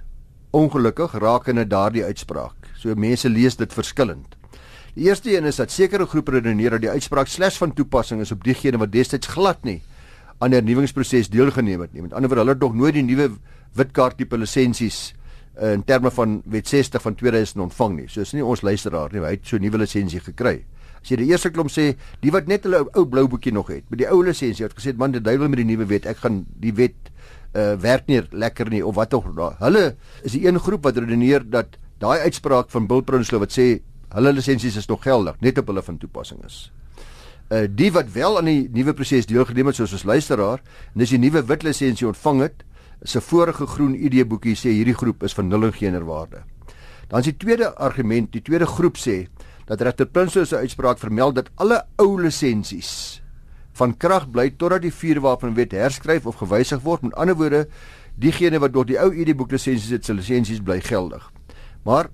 Ongelukkig 0.52 1.14
rakende 1.20 1.68
daardie 1.68 2.04
uitspraak. 2.04 2.72
So 2.76 2.96
mense 2.96 3.30
lees 3.30 3.56
dit 3.56 3.74
verskillend. 3.74 4.36
Die 4.96 5.08
eerste 5.08 5.32
een 5.32 5.46
is 5.48 5.60
dat 5.60 5.72
sekere 5.72 6.06
groepe 6.06 6.32
redeneer 6.32 6.76
dat 6.76 6.84
die 6.84 6.92
uitspraak 6.92 7.28
slegs 7.28 7.60
van 7.62 7.74
toepassing 7.74 8.22
is 8.22 8.32
op 8.32 8.44
diegene 8.44 8.80
wat 8.82 8.92
destyds 8.92 9.32
glad 9.32 9.64
nie 9.64 9.80
aan 10.40 10.54
die 10.54 10.60
hernuwingsproses 10.60 11.30
deelgeneem 11.32 11.84
het 11.84 11.94
nie. 11.94 12.04
Met 12.04 12.14
ander 12.16 12.32
woorde, 12.32 12.44
hulle 12.44 12.56
het 12.56 12.64
nog 12.64 12.76
nooit 12.76 12.96
die 12.96 13.04
nuwe 13.04 13.30
witkaart 13.76 14.18
tipe 14.20 14.38
lisensies 14.40 15.14
uh, 15.60 15.74
in 15.74 15.84
terme 15.84 16.12
van 16.16 16.40
wet 16.46 16.68
60 16.68 17.04
van 17.04 17.16
2000 17.16 17.64
ontvang 17.68 17.96
nie. 17.98 18.08
So 18.12 18.24
is 18.24 18.34
nie 18.36 18.46
ons 18.46 18.64
luisteraar 18.64 19.12
nie, 19.14 19.24
hy 19.24 19.36
het 19.36 19.48
so 19.48 19.58
'n 19.58 19.64
nuwe 19.68 19.84
lisensie 19.84 20.20
gekry. 20.24 20.64
As 21.10 21.16
jy 21.16 21.24
die 21.24 21.32
eerste 21.32 21.50
klomp 21.50 21.72
sê, 21.74 21.96
die 22.22 22.30
wat 22.30 22.46
net 22.46 22.68
hulle 22.68 22.84
ou 22.94 23.02
blou 23.10 23.24
boekie 23.32 23.50
nog 23.50 23.72
het, 23.74 23.82
met 23.90 24.04
die 24.04 24.06
ou 24.14 24.20
lisensie 24.22 24.62
het 24.62 24.76
gesê 24.78 24.92
man, 24.94 25.10
die 25.10 25.22
duiwel 25.26 25.50
met 25.50 25.58
die 25.58 25.66
nuwe 25.66 25.88
wet, 25.90 26.06
ek 26.06 26.20
gaan 26.22 26.44
die 26.62 26.70
wet 26.78 27.10
uh 27.58 27.72
werk 27.82 28.06
nie 28.06 28.20
lekker 28.30 28.70
nie 28.70 28.84
of 28.86 28.94
wat 28.94 29.10
tog 29.10 29.26
daar. 29.34 29.56
Hulle 29.58 29.96
is 30.22 30.36
die 30.36 30.44
een 30.46 30.60
groep 30.62 30.86
wat 30.86 31.00
redeneer 31.02 31.42
dat 31.42 31.80
daai 31.98 32.22
uitspraak 32.30 32.70
van 32.70 32.86
Bill 32.86 33.02
Prinsloo 33.02 33.42
wat 33.42 33.56
sê 33.56 33.80
hulle 34.14 34.36
lisensies 34.36 34.78
is 34.78 34.86
nog 34.86 35.02
geldig, 35.02 35.40
net 35.42 35.58
op 35.58 35.74
hulle 35.74 35.82
van 35.82 35.98
toepassing 35.98 36.46
is. 36.46 36.60
Uh 37.50 37.66
die 37.66 37.90
wat 37.96 38.14
wel 38.14 38.38
aan 38.38 38.52
die 38.52 38.70
nuwe 38.70 38.94
proses 38.94 39.26
deelgeneem 39.26 39.74
het 39.74 39.82
soos 39.82 39.98
ons 39.98 40.06
luisteraar, 40.06 40.62
en 40.94 41.02
dis 41.02 41.16
die 41.18 41.24
nuwe 41.26 41.42
wit 41.50 41.66
lisensie 41.66 42.06
ontvang 42.06 42.46
het, 42.46 42.62
se 43.02 43.18
vorige 43.18 43.66
groen 43.66 43.98
ID 43.98 44.22
boekie 44.30 44.54
sê 44.54 44.78
hierdie 44.78 44.98
groep 45.02 45.26
is 45.26 45.34
van 45.34 45.50
nul 45.50 45.72
en 45.72 45.74
geen 45.74 45.98
waarde. 46.06 46.46
Dan 47.10 47.26
is 47.26 47.32
die 47.32 47.40
tweede 47.42 47.74
argument, 47.82 48.30
die 48.30 48.46
tweede 48.46 48.70
groep 48.70 49.02
sê 49.02 49.24
dat 49.70 49.82
regter 49.86 50.08
Prinsloo 50.10 50.48
se 50.50 50.58
uitspraak 50.58 50.98
vermeld 50.98 51.36
dat 51.38 51.50
alle 51.62 51.84
ou 52.02 52.18
lisensies 52.22 53.22
van 53.78 53.94
krag 53.98 54.26
bly 54.34 54.50
totdat 54.50 54.82
die 54.84 54.94
vuurwapenwet 54.94 55.76
herskryf 55.78 56.26
of 56.28 56.42
gewysig 56.42 56.82
word. 56.84 57.06
Met 57.06 57.14
ander 57.16 57.38
woorde, 57.38 57.68
diegene 58.20 58.60
wat 58.60 58.74
nog 58.74 58.90
die 58.90 58.98
ou 59.00 59.12
ID 59.14 59.36
boek 59.38 59.54
lisensies 59.54 59.94
het, 59.94 60.06
se 60.06 60.16
lisensies 60.18 60.64
bly 60.66 60.82
geldig. 60.84 61.30
Maar 61.86 62.10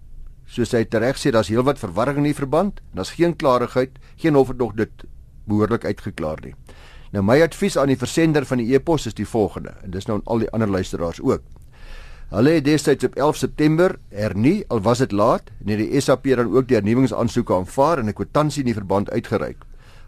soos 0.46 0.76
hy 0.76 0.84
tereg 0.86 1.18
sê, 1.18 1.32
daar's 1.34 1.50
heelwat 1.50 1.80
verwarring 1.82 2.22
in 2.22 2.30
die 2.30 2.38
verband 2.38 2.84
en 2.92 3.00
daar's 3.00 3.16
geen 3.16 3.34
klarigheid, 3.40 3.96
geen 4.22 4.38
hof 4.38 4.52
het 4.52 4.60
nog 4.62 4.76
dit 4.78 5.08
behoorlik 5.50 5.88
uitgeklaar 5.88 6.44
nie. 6.44 6.54
Nou 7.16 7.24
my 7.24 7.40
advies 7.42 7.80
aan 7.80 7.90
die 7.90 7.98
versender 7.98 8.46
van 8.46 8.60
die 8.60 8.76
e-pos 8.76 9.08
is 9.08 9.16
die 9.16 9.28
volgende 9.28 9.78
en 9.82 9.96
dis 9.96 10.06
nou 10.10 10.20
aan 10.20 10.28
al 10.28 10.44
die 10.44 10.52
ander 10.52 10.70
luisteraars 10.70 11.24
ook. 11.24 11.48
Hulle 12.34 12.56
het 12.58 12.66
destyds 12.66 13.06
op 13.06 13.16
11 13.16 13.38
September 13.38 13.96
hernie, 14.10 14.66
al 14.68 14.82
was 14.82 15.04
dit 15.04 15.12
laat, 15.12 15.52
net 15.64 15.78
die 15.78 16.02
SAP 16.02 16.26
dan 16.36 16.50
ook 16.50 16.68
die 16.68 16.78
hernuwingsaansoeke 16.80 17.54
aanvaar 17.54 18.00
en 18.00 18.10
'n 18.10 18.14
kwitansie 18.14 18.64
in 18.64 18.72
die 18.72 18.80
verband 18.80 19.10
uitgereik. 19.10 19.58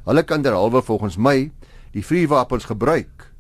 Hulle 0.06 0.24
kan 0.24 0.42
derhalwe 0.42 0.82
volgens 0.82 1.18
my 1.18 1.52
die 1.92 2.06
vuurwapens 2.06 2.66
gebruik, 2.66 3.32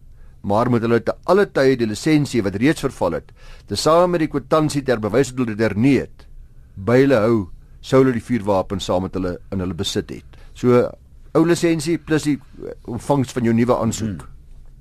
maar 0.41 0.69
moet 0.69 0.81
hulle 0.81 1.03
te 1.03 1.13
alle 1.23 1.45
tye 1.51 1.75
die 1.75 1.87
lisensie 1.87 2.43
wat 2.43 2.55
reeds 2.55 2.81
verval 2.81 3.11
het, 3.11 3.31
tesame 3.65 4.07
met 4.07 4.19
die 4.19 4.31
kwitansie 4.31 4.83
ter 4.83 4.99
bewys 4.99 5.29
dat 5.29 5.37
hulle 5.37 5.55
dit 5.55 5.59
hernie 5.59 5.99
het, 5.99 6.27
by 6.75 7.01
hulle 7.01 7.15
hou, 7.15 7.49
sou 7.81 8.03
hulle 8.03 8.13
die 8.13 8.23
vuurwapens 8.23 8.85
saam 8.85 9.01
met 9.01 9.13
hulle 9.13 9.37
in 9.51 9.59
hulle 9.59 9.73
besit 9.73 10.09
het. 10.09 10.37
So 10.53 10.89
ou 11.37 11.45
lisensie 11.45 11.97
plus 11.97 12.23
die 12.27 12.37
eh, 12.37 12.73
ontvangs 12.89 13.33
van 13.35 13.47
jou 13.47 13.53
nuwe 13.53 13.77
aansoek 13.77 14.21
hmm. 14.21 14.35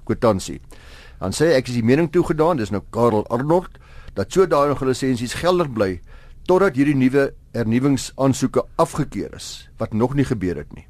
kwitansie. 0.09 0.61
Dan 1.21 1.33
sê 1.33 1.55
ek 1.57 1.69
is 1.69 1.79
die 1.79 1.85
mening 1.87 2.11
toegedaan, 2.13 2.61
dis 2.61 2.71
nou 2.71 2.83
Karel 2.91 3.27
Arnold, 3.33 3.79
dat 4.15 4.33
sodanige 4.33 4.85
lisensies 4.85 5.37
geldig 5.41 5.73
bly 5.73 6.01
totdat 6.47 6.77
hierdie 6.79 6.95
nuwe 6.95 7.33
hernuwingsaansoeke 7.57 8.63
afgekeur 8.79 9.33
is, 9.35 9.69
wat 9.81 9.93
nog 9.93 10.15
nie 10.15 10.25
gebeur 10.25 10.61
het 10.61 10.71
nie. 10.77 10.87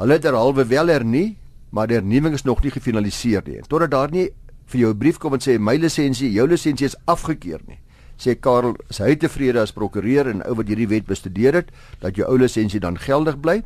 Hulle 0.00 0.18
het 0.18 0.24
derhalwe 0.26 0.66
wel 0.66 0.90
hernie, 0.90 1.36
maar 1.70 1.86
die 1.86 2.00
hernuwing 2.00 2.34
is 2.34 2.44
nog 2.44 2.62
nie 2.64 2.72
gefinaliseer 2.74 3.44
nie. 3.46 3.60
Totdat 3.68 3.92
daar 3.94 4.10
nie 4.10 4.30
vir 4.66 4.80
jou 4.80 4.90
'n 4.90 4.98
brief 4.98 5.18
kom 5.18 5.34
en 5.34 5.40
sê 5.40 5.58
my 5.58 5.76
lisensie, 5.76 6.32
jou 6.32 6.46
lisensie 6.46 6.86
is 6.86 6.96
afgekeur 7.06 7.60
nie. 7.66 7.78
Sê 8.18 8.34
Karel, 8.40 8.76
is 8.88 8.98
hy 8.98 9.14
tevrede 9.14 9.60
as 9.60 9.72
prokureur 9.72 10.26
en 10.26 10.42
ou 10.48 10.54
wat 10.54 10.68
hierdie 10.68 10.88
wet 10.88 11.06
bestudeer 11.06 11.54
het 11.54 11.70
dat 12.00 12.16
jou 12.16 12.26
ou 12.26 12.38
lisensie 12.38 12.80
dan 12.80 12.98
geldig 12.98 13.40
bly? 13.40 13.62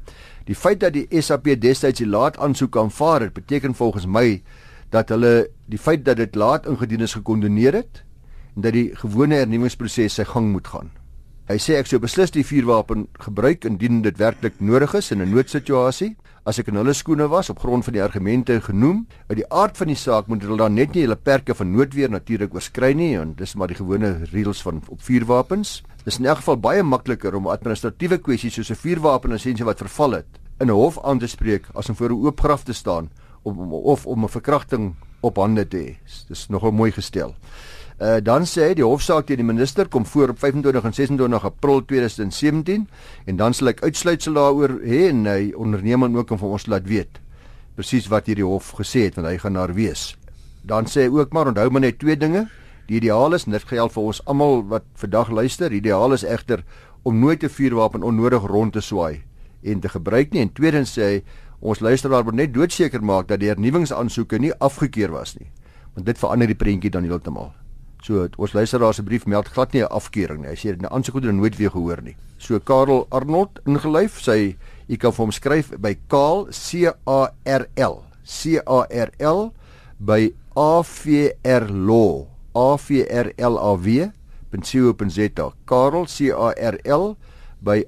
Die 0.47 0.55
feit 0.55 0.81
dat 0.81 0.93
die 0.93 1.07
SAP 1.23 1.55
destyds 1.61 1.99
die 1.99 2.07
laat 2.07 2.39
aansoek 2.39 2.77
aanvaar 2.77 3.21
het, 3.21 3.33
beteken 3.33 3.75
volgens 3.75 4.07
my 4.07 4.43
dat 4.91 5.09
hulle 5.15 5.49
die 5.71 5.79
feit 5.79 6.05
dat 6.05 6.17
dit 6.17 6.35
laat 6.35 6.67
ingedien 6.67 7.01
is 7.07 7.15
gekondoneer 7.15 7.75
het 7.83 8.03
en 8.57 8.63
dat 8.67 8.75
die 8.75 8.91
gewone 8.99 9.39
hernuwingsproses 9.39 10.19
sy 10.19 10.25
gang 10.25 10.51
moet 10.53 10.67
gaan. 10.67 10.91
Hy 11.51 11.57
sê 11.59 11.81
ek 11.81 11.89
sou 11.91 11.99
beslis 11.99 12.31
die 12.31 12.45
vuurwapen 12.47 13.09
gebruik 13.25 13.65
indien 13.67 14.05
dit 14.05 14.19
werklik 14.19 14.61
nodig 14.63 14.95
is 14.95 15.11
in 15.11 15.23
'n 15.23 15.31
noodsituasie. 15.35 16.17
As 16.47 16.59
ek 16.59 16.69
in 16.69 16.77
hulle 16.77 16.95
skoene 16.95 17.29
was 17.29 17.51
op 17.51 17.59
grond 17.59 17.85
van 17.85 17.93
die 17.93 18.03
argumente 18.03 18.61
genoem, 18.61 19.07
uit 19.29 19.37
die 19.37 19.51
aard 19.51 19.77
van 19.77 19.87
die 19.87 19.97
saak 19.97 20.29
moet 20.29 20.43
hulle 20.43 20.57
dan 20.57 20.75
net 20.75 20.95
nie 20.95 21.03
hulle 21.03 21.17
perke 21.17 21.55
van 21.55 21.73
noodweer 21.73 22.11
natuurlik 22.11 22.55
oorskry 22.55 22.93
nie 22.93 23.17
en 23.17 23.35
dis 23.35 23.55
maar 23.55 23.69
die 23.69 23.77
gewone 23.77 24.25
reëls 24.33 24.63
van 24.63 24.83
op 24.89 25.03
vuurwapens. 25.03 25.83
Dis 26.05 26.19
in 26.19 26.27
elk 26.27 26.37
geval 26.37 26.57
baie 26.57 26.83
makliker 26.83 27.35
om 27.35 27.47
administratiewe 27.47 28.19
kwessies 28.19 28.55
soos 28.55 28.71
'n 28.71 28.75
vuurwapenlisensie 28.75 29.65
wat 29.65 29.79
verval 29.79 30.13
het 30.13 30.41
in 30.61 30.69
'n 30.69 30.73
hof 30.73 30.99
aan 31.05 31.19
te 31.19 31.27
spreek 31.27 31.67
as 31.75 31.89
om 31.89 31.97
voor 31.97 32.11
'n 32.11 32.27
oop 32.27 32.41
graf 32.41 32.65
te 32.65 32.73
staan 32.73 33.11
om, 33.43 33.73
of 33.73 34.07
om 34.07 34.25
'n 34.25 34.29
verkrachting 34.29 34.95
op 35.21 35.37
hande 35.37 35.69
te 35.69 35.77
hê. 35.77 35.97
Dis 36.29 36.49
nogal 36.49 36.73
mooi 36.73 36.93
gestel. 36.93 37.35
Uh 38.01 38.17
dan 38.23 38.47
sê 38.49 38.69
hy 38.69 38.75
die 38.75 38.85
hofsaak 38.85 39.27
teen 39.27 39.37
die 39.37 39.45
minister 39.45 39.89
kom 39.89 40.07
voor 40.07 40.29
op 40.29 40.39
25 40.39 40.85
en 40.85 40.95
26 40.95 41.45
April 41.45 41.85
2017 41.85 42.89
en 43.27 43.37
dan 43.37 43.55
sal 43.55 43.69
ek 43.69 43.83
uitsluitsel 43.83 44.33
daaroor 44.33 44.81
hê 44.81 45.09
en 45.09 45.27
hy 45.27 45.53
onderneem 45.53 46.01
dan 46.01 46.17
ook 46.17 46.31
om 46.31 46.39
vir 46.39 46.49
ons 46.49 46.67
laat 46.67 46.89
weet 46.89 47.21
presies 47.77 48.09
wat 48.09 48.27
hierdie 48.27 48.45
hof 48.45 48.73
gesê 48.79 49.07
het 49.09 49.17
want 49.17 49.29
hy 49.29 49.37
gaan 49.41 49.57
daar 49.57 49.75
wees. 49.75 50.15
Dan 50.63 50.89
sê 50.89 51.07
hy 51.07 51.13
ook 51.21 51.33
maar 51.33 51.49
onthou 51.53 51.71
maar 51.71 51.85
net 51.85 51.99
twee 52.01 52.17
dinge. 52.17 52.47
Die 52.89 52.99
ideaal 52.99 53.37
is 53.37 53.47
net 53.47 53.69
geld 53.69 53.93
vir 53.95 54.03
ons 54.03 54.21
almal 54.27 54.65
wat 54.69 54.85
vandag 54.99 55.31
luister. 55.31 55.71
Die 55.71 55.81
ideaal 55.81 56.17
is 56.17 56.25
egter 56.25 56.65
om 57.03 57.21
nooit 57.21 57.45
'n 57.45 57.49
vuurwapen 57.49 58.03
onnodig 58.03 58.43
rond 58.43 58.73
te 58.73 58.81
swaai 58.81 59.23
en 59.63 59.81
te 59.81 59.89
gebruik 59.89 60.33
nie 60.33 60.41
en 60.41 60.53
tweedens 60.53 60.99
sê 60.99 61.03
hy 61.03 61.23
ons 61.61 61.81
luisteraar 61.81 62.25
moet 62.25 62.35
net 62.35 62.55
doodseker 62.55 63.03
maak 63.05 63.29
dat 63.29 63.41
die 63.41 63.49
hernuwingsaansoeke 63.49 64.39
nie 64.39 64.53
afgekeur 64.59 65.13
was 65.13 65.37
nie 65.39 65.51
want 65.95 66.07
dit 66.07 66.19
verander 66.19 66.47
die 66.47 66.59
prentjie 66.59 66.91
dan 66.91 67.05
heeltemal. 67.05 67.51
So 68.01 68.29
ons 68.41 68.55
luisteraar 68.57 68.95
se 68.97 69.03
brief 69.05 69.27
meld 69.27 69.49
glad 69.53 69.73
nie 69.73 69.83
'n 69.83 69.91
afkeuring 69.91 70.41
nie. 70.43 70.49
Hy 70.49 70.57
sê 70.57 70.77
die 70.77 70.89
aansoek 70.89 71.15
het 71.15 71.25
nooit 71.25 71.57
weer 71.57 71.71
gehoor 71.71 72.03
nie. 72.03 72.17
So 72.39 72.59
Karel 72.61 73.07
Arnold 73.11 73.61
ingelyf 73.67 74.21
sy 74.21 74.57
u 74.89 74.97
kan 74.97 75.13
vir 75.13 75.25
hom 75.25 75.33
skryf 75.33 75.73
by 75.79 75.97
Kaal 76.09 76.47
C 76.51 76.87
A 77.07 77.29
R 77.45 77.67
L 77.77 78.05
C 78.25 78.59
A 78.67 78.87
R 78.89 79.11
L 79.19 79.53
by 79.99 80.33
A 80.57 80.83
V 80.83 81.33
R 81.45 81.69
Law 81.69 82.27
A 82.55 82.77
V 82.77 83.05
R 83.05 83.33
L 83.37 83.59
A 83.59 83.77
W 83.77 84.13
.co.za 84.51 85.53
Karel 85.67 86.07
C 86.07 86.31
A 86.31 86.55
R 86.57 86.79
L 86.85 87.17
by 87.61 87.85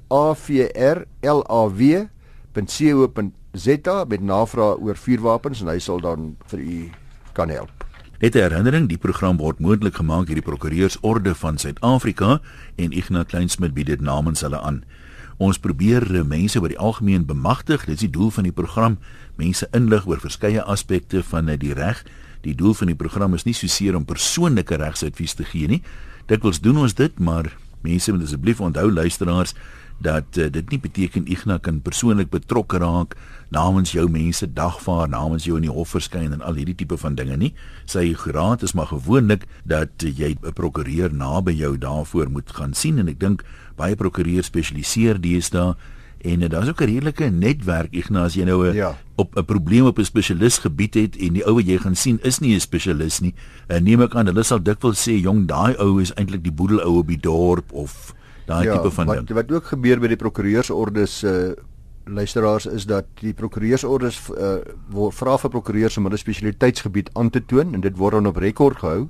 avrlaw.co.za 2.52 4.04
met 4.04 4.20
navraag 4.20 4.76
oor 4.80 4.96
vuurwapens 4.96 5.60
en 5.60 5.68
hy 5.68 5.78
sal 5.80 6.00
dan 6.00 6.36
vir 6.50 6.60
u 6.60 6.90
kan 7.32 7.48
help. 7.48 7.70
Net 8.20 8.34
'n 8.34 8.38
herinnering, 8.38 8.88
die 8.88 8.98
program 8.98 9.36
word 9.36 9.58
moontlik 9.58 9.94
gemaak 9.94 10.26
deur 10.26 10.34
die 10.34 10.42
Prokureursorde 10.42 11.34
van 11.34 11.58
Suid-Afrika 11.58 12.40
en 12.76 12.92
Ignas 12.92 13.26
Kleinsmid 13.26 13.74
bied 13.74 13.86
dit 13.86 14.00
namens 14.00 14.40
hulle 14.40 14.60
aan. 14.60 14.84
Ons 15.38 15.58
probeer 15.58 16.24
mense 16.24 16.60
oor 16.60 16.68
die 16.68 16.78
algemeen 16.78 17.26
bemagtig, 17.26 17.84
dit 17.84 17.94
is 17.94 18.00
die 18.00 18.10
doel 18.10 18.30
van 18.30 18.44
die 18.44 18.52
program, 18.52 18.98
mense 19.36 19.66
inlig 19.72 20.06
oor 20.06 20.20
verskeie 20.20 20.62
aspekte 20.62 21.22
van 21.22 21.46
die 21.46 21.74
reg. 21.74 22.04
Die 22.42 22.54
doel 22.54 22.74
van 22.74 22.86
die 22.86 22.96
program 22.96 23.34
is 23.34 23.44
nie 23.44 23.54
soseer 23.54 23.96
om 23.96 24.04
persoonlike 24.04 24.76
regsadvies 24.76 25.34
te 25.34 25.44
gee 25.44 25.68
nie. 25.68 25.82
Dikwels 26.26 26.60
doen 26.60 26.76
ons 26.76 26.94
dit, 26.94 27.18
maar 27.18 27.56
mense 27.80 28.12
moet 28.12 28.22
asseblief 28.22 28.60
onthou 28.60 28.92
luisteraars 28.92 29.54
dat 30.02 30.36
uh, 30.36 30.48
dit 30.50 30.70
nie 30.70 30.80
beteken 30.82 31.28
Ignas 31.30 31.60
kan 31.62 31.80
persoonlik 31.80 32.30
betrokke 32.30 32.78
raak 32.82 33.16
namens 33.52 33.92
jou 33.92 34.08
mense 34.10 34.46
dagvaar, 34.52 35.08
namens 35.08 35.44
jou 35.44 35.56
in 35.56 35.66
die 35.66 35.72
hof 35.72 35.94
verskyn 35.96 36.32
en 36.32 36.42
al 36.42 36.58
hierdie 36.60 36.76
tipe 36.82 36.96
van 36.96 37.14
dinge 37.14 37.36
nie. 37.36 37.52
Sy 37.86 38.12
graad 38.16 38.62
is 38.62 38.74
maar 38.74 38.90
gewoonlik 38.90 39.46
dat 39.64 40.02
jy 40.02 40.34
'n 40.34 40.52
prokureur 40.52 41.12
naby 41.12 41.52
jou 41.52 41.78
daarvoor 41.78 42.30
moet 42.30 42.50
gaan 42.50 42.74
sien 42.74 42.98
en 42.98 43.08
ek 43.08 43.20
dink 43.20 43.44
baie 43.76 43.96
prokureurs 43.96 44.46
spesialiseer 44.46 45.20
deesdae 45.20 45.74
en 46.22 46.42
uh, 46.42 46.48
daar's 46.48 46.68
ook 46.68 46.80
'n 46.80 46.84
redelike 46.84 47.30
netwerk 47.30 47.92
Ignas 47.92 48.24
as 48.24 48.34
jy 48.34 48.44
nou 48.44 48.68
'n 48.70 48.74
ja. 48.74 48.98
op 49.16 49.36
'n 49.36 49.44
probleem 49.44 49.86
op 49.86 49.98
'n 49.98 50.04
spesialis 50.04 50.58
gebied 50.58 50.94
het 50.94 51.16
en 51.16 51.32
die 51.32 51.44
ou 51.44 51.54
wat 51.54 51.66
jy 51.66 51.78
gaan 51.78 51.96
sien 51.96 52.18
is 52.22 52.38
nie 52.38 52.54
'n 52.54 52.60
spesialis 52.60 53.20
nie. 53.20 53.34
Uh, 53.68 53.78
neem 53.78 54.02
ek 54.02 54.14
aan 54.14 54.26
hulle 54.26 54.42
sal 54.42 54.62
dikwels 54.62 55.08
sê 55.08 55.20
jong 55.20 55.46
daai 55.46 55.76
ou 55.76 56.00
is 56.00 56.14
eintlik 56.14 56.42
die 56.42 56.52
boedelou 56.52 56.98
op 56.98 57.08
die 57.08 57.20
dorp 57.20 57.72
of 57.72 58.14
daai 58.46 58.66
ja, 58.66 58.76
tipe 58.76 58.90
van 58.90 59.06
wat, 59.06 59.16
ding. 59.16 59.36
Wat 59.36 59.52
ook 59.52 59.66
gebeur 59.74 60.00
by 60.02 60.08
die 60.14 60.20
prokureursordes 60.20 61.22
uh 61.24 61.52
luisteraars 62.02 62.64
is 62.66 62.82
dat 62.90 63.06
die 63.20 63.30
prokureursordes 63.32 64.16
uh 64.34 64.56
word 64.90 65.14
vra 65.14 65.36
vir 65.38 65.50
prokureurs 65.54 65.96
om 66.00 66.08
hulle 66.08 66.18
spesialiteitsgebied 66.18 67.12
aan 67.14 67.30
te 67.30 67.40
toon 67.46 67.76
en 67.76 67.84
dit 67.84 67.96
word 67.96 68.14
dan 68.18 68.26
op 68.26 68.40
rekord 68.42 68.82
gehou. 68.82 69.06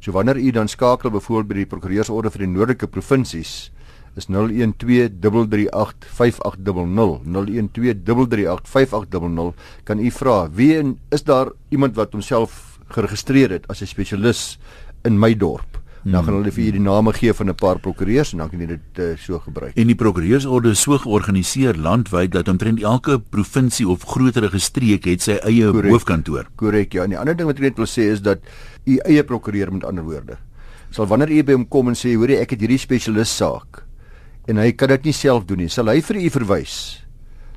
So 0.00 0.12
wanneer 0.12 0.36
u 0.36 0.50
dan 0.50 0.68
skakel 0.68 1.10
byvoorbeeld 1.10 1.48
by 1.48 1.54
die 1.62 1.70
prokureursorde 1.70 2.30
vir 2.34 2.44
die 2.44 2.50
noordelike 2.50 2.86
provinsies 2.90 3.70
is 4.16 4.26
0123385800 4.26 4.32
0123385800 7.24 7.30
kan 9.84 9.98
u 9.98 10.10
vra 10.10 10.50
wie 10.50 10.96
is 11.08 11.22
daar 11.22 11.50
iemand 11.68 11.96
wat 11.96 12.12
homself 12.12 12.78
geregistreer 12.88 13.50
het 13.50 13.68
as 13.68 13.82
'n 13.82 13.86
spesialis 13.86 14.58
in 15.02 15.18
my 15.18 15.34
dorp 15.34 15.73
dan 16.04 16.24
gaan 16.24 16.34
hulle 16.34 16.52
vir 16.52 16.64
julle 16.64 16.76
die 16.76 16.84
name 16.84 17.12
gee 17.16 17.32
van 17.32 17.48
'n 17.48 17.54
paar 17.54 17.78
prokureurs 17.78 18.32
en 18.32 18.38
dan 18.38 18.50
kan 18.50 18.60
jy 18.60 18.66
dit 18.66 18.98
uh, 18.98 19.16
so 19.16 19.38
gebruik. 19.38 19.72
En 19.76 19.86
die 19.86 19.94
prokureursorde 19.96 20.70
is 20.70 20.80
so 20.80 20.98
georganiseer 20.98 21.76
landwyd 21.76 22.32
dat 22.32 22.48
omtrent 22.48 22.82
elke 22.82 23.18
provinsie 23.18 23.88
of 23.88 24.02
groter 24.04 24.50
streek 24.60 25.04
het 25.04 25.22
sy 25.22 25.38
eie 25.42 25.70
Correct. 25.70 25.90
hoofkantoor. 25.90 26.46
Korrek, 26.56 26.92
ja. 26.92 27.04
En 27.04 27.10
die 27.10 27.18
ander 27.18 27.36
ding 27.36 27.46
wat 27.46 27.56
ek 27.56 27.62
net 27.62 27.76
wil 27.76 27.86
sê 27.86 28.12
is 28.12 28.20
dat 28.20 28.40
u 28.84 28.98
eie 29.04 29.24
prokureur 29.24 29.72
met 29.72 29.84
ander 29.84 30.04
woorde 30.04 30.36
sal 30.94 31.08
wanneer 31.10 31.32
u 31.34 31.42
by 31.42 31.56
hom 31.56 31.66
kom 31.66 31.90
en 31.90 31.98
sê 31.98 32.14
hoor 32.14 32.30
jy 32.30 32.38
ek 32.42 32.54
het 32.54 32.62
hierdie 32.62 32.78
spesialis 32.78 33.32
saak 33.34 33.82
en 34.46 34.60
hy 34.62 34.70
kan 34.78 34.92
dit 34.94 35.08
nie 35.08 35.16
self 35.16 35.46
doen 35.48 35.64
nie, 35.64 35.70
sal 35.72 35.90
hy 35.90 35.98
vir 36.04 36.20
u 36.20 36.28
verwys 36.36 36.76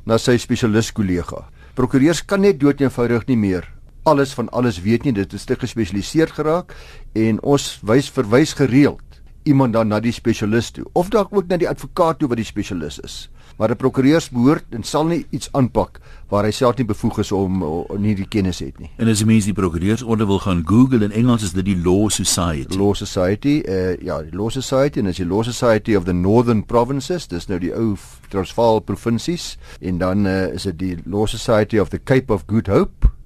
na 0.07 0.15
sy 0.15 0.37
spesialis 0.39 0.93
kollega. 0.95 1.43
Prokureurs 1.75 2.23
kan 2.23 2.41
net 2.41 2.61
dood 2.61 2.79
eenvoudig 2.81 3.27
nie 3.27 3.37
meer 3.37 3.67
alles 4.07 4.33
van 4.33 4.49
alles 4.49 4.81
weet 4.81 5.03
nie, 5.03 5.13
dit 5.13 5.33
is 5.33 5.43
te 5.43 5.55
gespesialiseerd 5.59 6.31
geraak 6.39 6.75
en 7.13 7.41
ons 7.43 7.79
wys 7.83 8.09
verwys 8.09 8.55
gereeld 8.55 9.03
iemand 9.47 9.73
dan 9.73 9.87
na 9.87 9.99
die 10.03 10.15
spesialis 10.15 10.71
toe 10.75 10.85
of 10.93 11.09
dalk 11.13 11.33
ook 11.35 11.47
na 11.47 11.59
die 11.59 11.69
advokaat 11.69 12.19
toe 12.19 12.29
wat 12.31 12.39
die 12.39 12.47
spesialis 12.47 12.99
is. 13.03 13.27
Maar 13.57 13.71
'n 13.71 13.75
prokureur 13.75 14.27
behoort 14.31 14.65
en 14.69 14.83
sal 14.83 15.05
nie 15.05 15.25
iets 15.29 15.49
aanpak 15.51 15.99
waar 16.29 16.43
hy 16.43 16.51
self 16.51 16.77
nie 16.77 16.85
bevoeg 16.85 17.19
is 17.19 17.31
om, 17.31 17.63
nie 17.97 18.15
die 18.15 18.27
kennis 18.27 18.59
het 18.59 18.79
nie. 18.79 18.89
En 18.97 19.07
as 19.07 19.19
jy 19.19 19.25
mens 19.25 19.45
die 19.45 19.53
prokureursorde 19.53 20.25
wil 20.25 20.39
gaan 20.39 20.63
Google 20.65 21.03
in 21.03 21.11
Engels 21.11 21.43
is 21.43 21.51
dit 21.51 21.65
die 21.65 21.77
Law 21.83 22.09
Society. 22.09 22.77
Law 22.77 22.93
Society, 22.93 23.63
uh, 23.67 23.97
ja, 23.97 24.21
die 24.21 24.35
Law 24.35 24.49
Society 24.49 24.99
en 24.99 25.07
as 25.07 25.17
jy 25.17 25.25
Law 25.25 25.43
Society 25.43 25.95
of 25.95 26.03
the 26.03 26.13
Northern 26.13 26.65
Provinces, 26.65 27.27
dis 27.27 27.47
nou 27.47 27.59
die 27.59 27.73
ou 27.73 27.95
Transvaal 28.29 28.79
provinsies 28.79 29.57
en 29.79 29.97
dan 29.97 30.25
uh, 30.25 30.53
is 30.53 30.63
dit 30.63 30.79
die 30.79 30.97
Law 31.05 31.27
Society 31.27 31.79
of 31.79 31.89
the 31.89 31.99
Cape 32.03 32.33
of 32.33 32.43
Good 32.47 32.67
Hope 32.67 33.16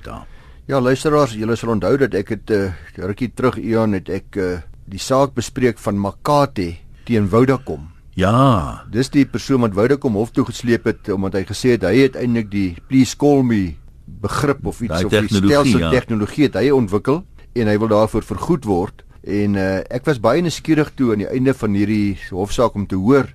Ja, 0.69 0.79
luisteraars, 0.81 1.33
julle 1.37 1.55
sal 1.59 1.73
onthou 1.75 1.97
dat 2.01 2.13
ek 2.17 2.29
het 2.35 2.49
'n 2.49 2.53
uh, 2.53 2.65
eh, 2.65 2.73
rukkie 3.05 3.31
terug 3.33 3.57
Ian 3.57 3.93
het 3.93 4.09
ek 4.09 4.35
uh, 4.35 4.59
die 4.85 4.99
saak 4.99 5.33
bespreek 5.33 5.79
van 5.79 5.97
Makate 5.97 6.75
teen 7.05 7.27
Vodacom. 7.29 7.89
Ja, 8.15 8.83
dis 8.91 9.09
die 9.09 9.25
persoon 9.25 9.61
wat 9.61 9.73
Vodacom 9.73 10.13
hof 10.19 10.31
toe 10.31 10.45
gesleep 10.45 10.83
het 10.85 11.09
omdat 11.09 11.33
hy 11.33 11.43
gesê 11.47 11.69
het 11.77 11.83
hy 11.87 11.95
het 12.03 12.15
eintlik 12.19 12.51
die 12.51 12.75
please 12.87 13.15
call 13.17 13.43
me 13.43 13.75
begrip 14.05 14.65
of 14.67 14.81
iets 14.81 15.05
of 15.07 15.11
die 15.11 15.27
stelsel 15.31 15.79
ja. 15.79 15.89
tegnologie 15.89 16.43
het 16.49 16.55
hy 16.59 16.69
ontwikkel 16.75 17.23
en 17.55 17.67
hy 17.67 17.77
wil 17.79 17.87
daarvoor 17.87 18.23
vergoed 18.27 18.67
word 18.67 19.03
en 19.23 19.55
uh, 19.55 19.79
ek 19.87 20.05
was 20.05 20.19
baie 20.19 20.41
nuuskierig 20.43 20.91
toe 20.95 21.13
aan 21.13 21.23
die 21.23 21.29
einde 21.31 21.53
van 21.55 21.75
hierdie 21.77 22.17
hofsaak 22.29 22.75
om 22.75 22.85
te 22.85 22.99
hoor 22.99 23.31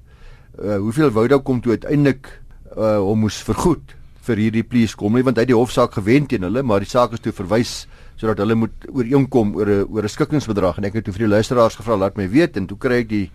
uh, 0.60 0.76
hoeveel 0.76 1.10
Vodacom 1.10 1.60
toe 1.64 1.78
uiteindelik 1.78 2.28
uh, 2.76 2.98
hom 3.00 3.24
moes 3.24 3.40
vergoed 3.48 3.95
vir 4.26 4.36
hierdie 4.36 4.64
pleas 4.66 4.94
kom 4.94 5.14
nie 5.14 5.24
want 5.26 5.38
hy 5.38 5.46
het 5.46 5.52
die 5.52 5.58
hofsaak 5.58 5.94
gewen 5.98 6.26
teen 6.26 6.46
hulle 6.46 6.62
maar 6.62 6.82
die 6.84 6.90
saak 6.90 7.12
is 7.16 7.22
toe 7.24 7.32
verwys 7.32 7.86
sodat 8.16 8.40
hulle 8.40 8.56
moet 8.56 8.88
ooreenkom 8.88 9.54
oor 9.56 9.68
'n 9.68 9.86
oor 9.92 10.04
'n 10.04 10.08
skikkingsbedrag. 10.08 10.78
En 10.78 10.84
ek 10.84 10.94
het 10.94 11.04
toe 11.04 11.12
vir 11.12 11.28
die 11.28 11.34
luisteraars 11.36 11.76
gevra 11.76 11.96
laat 11.96 12.16
my 12.16 12.28
weet 12.28 12.56
en 12.56 12.66
toe 12.66 12.78
kry 12.78 13.00
ek 13.04 13.08
die 13.08 13.30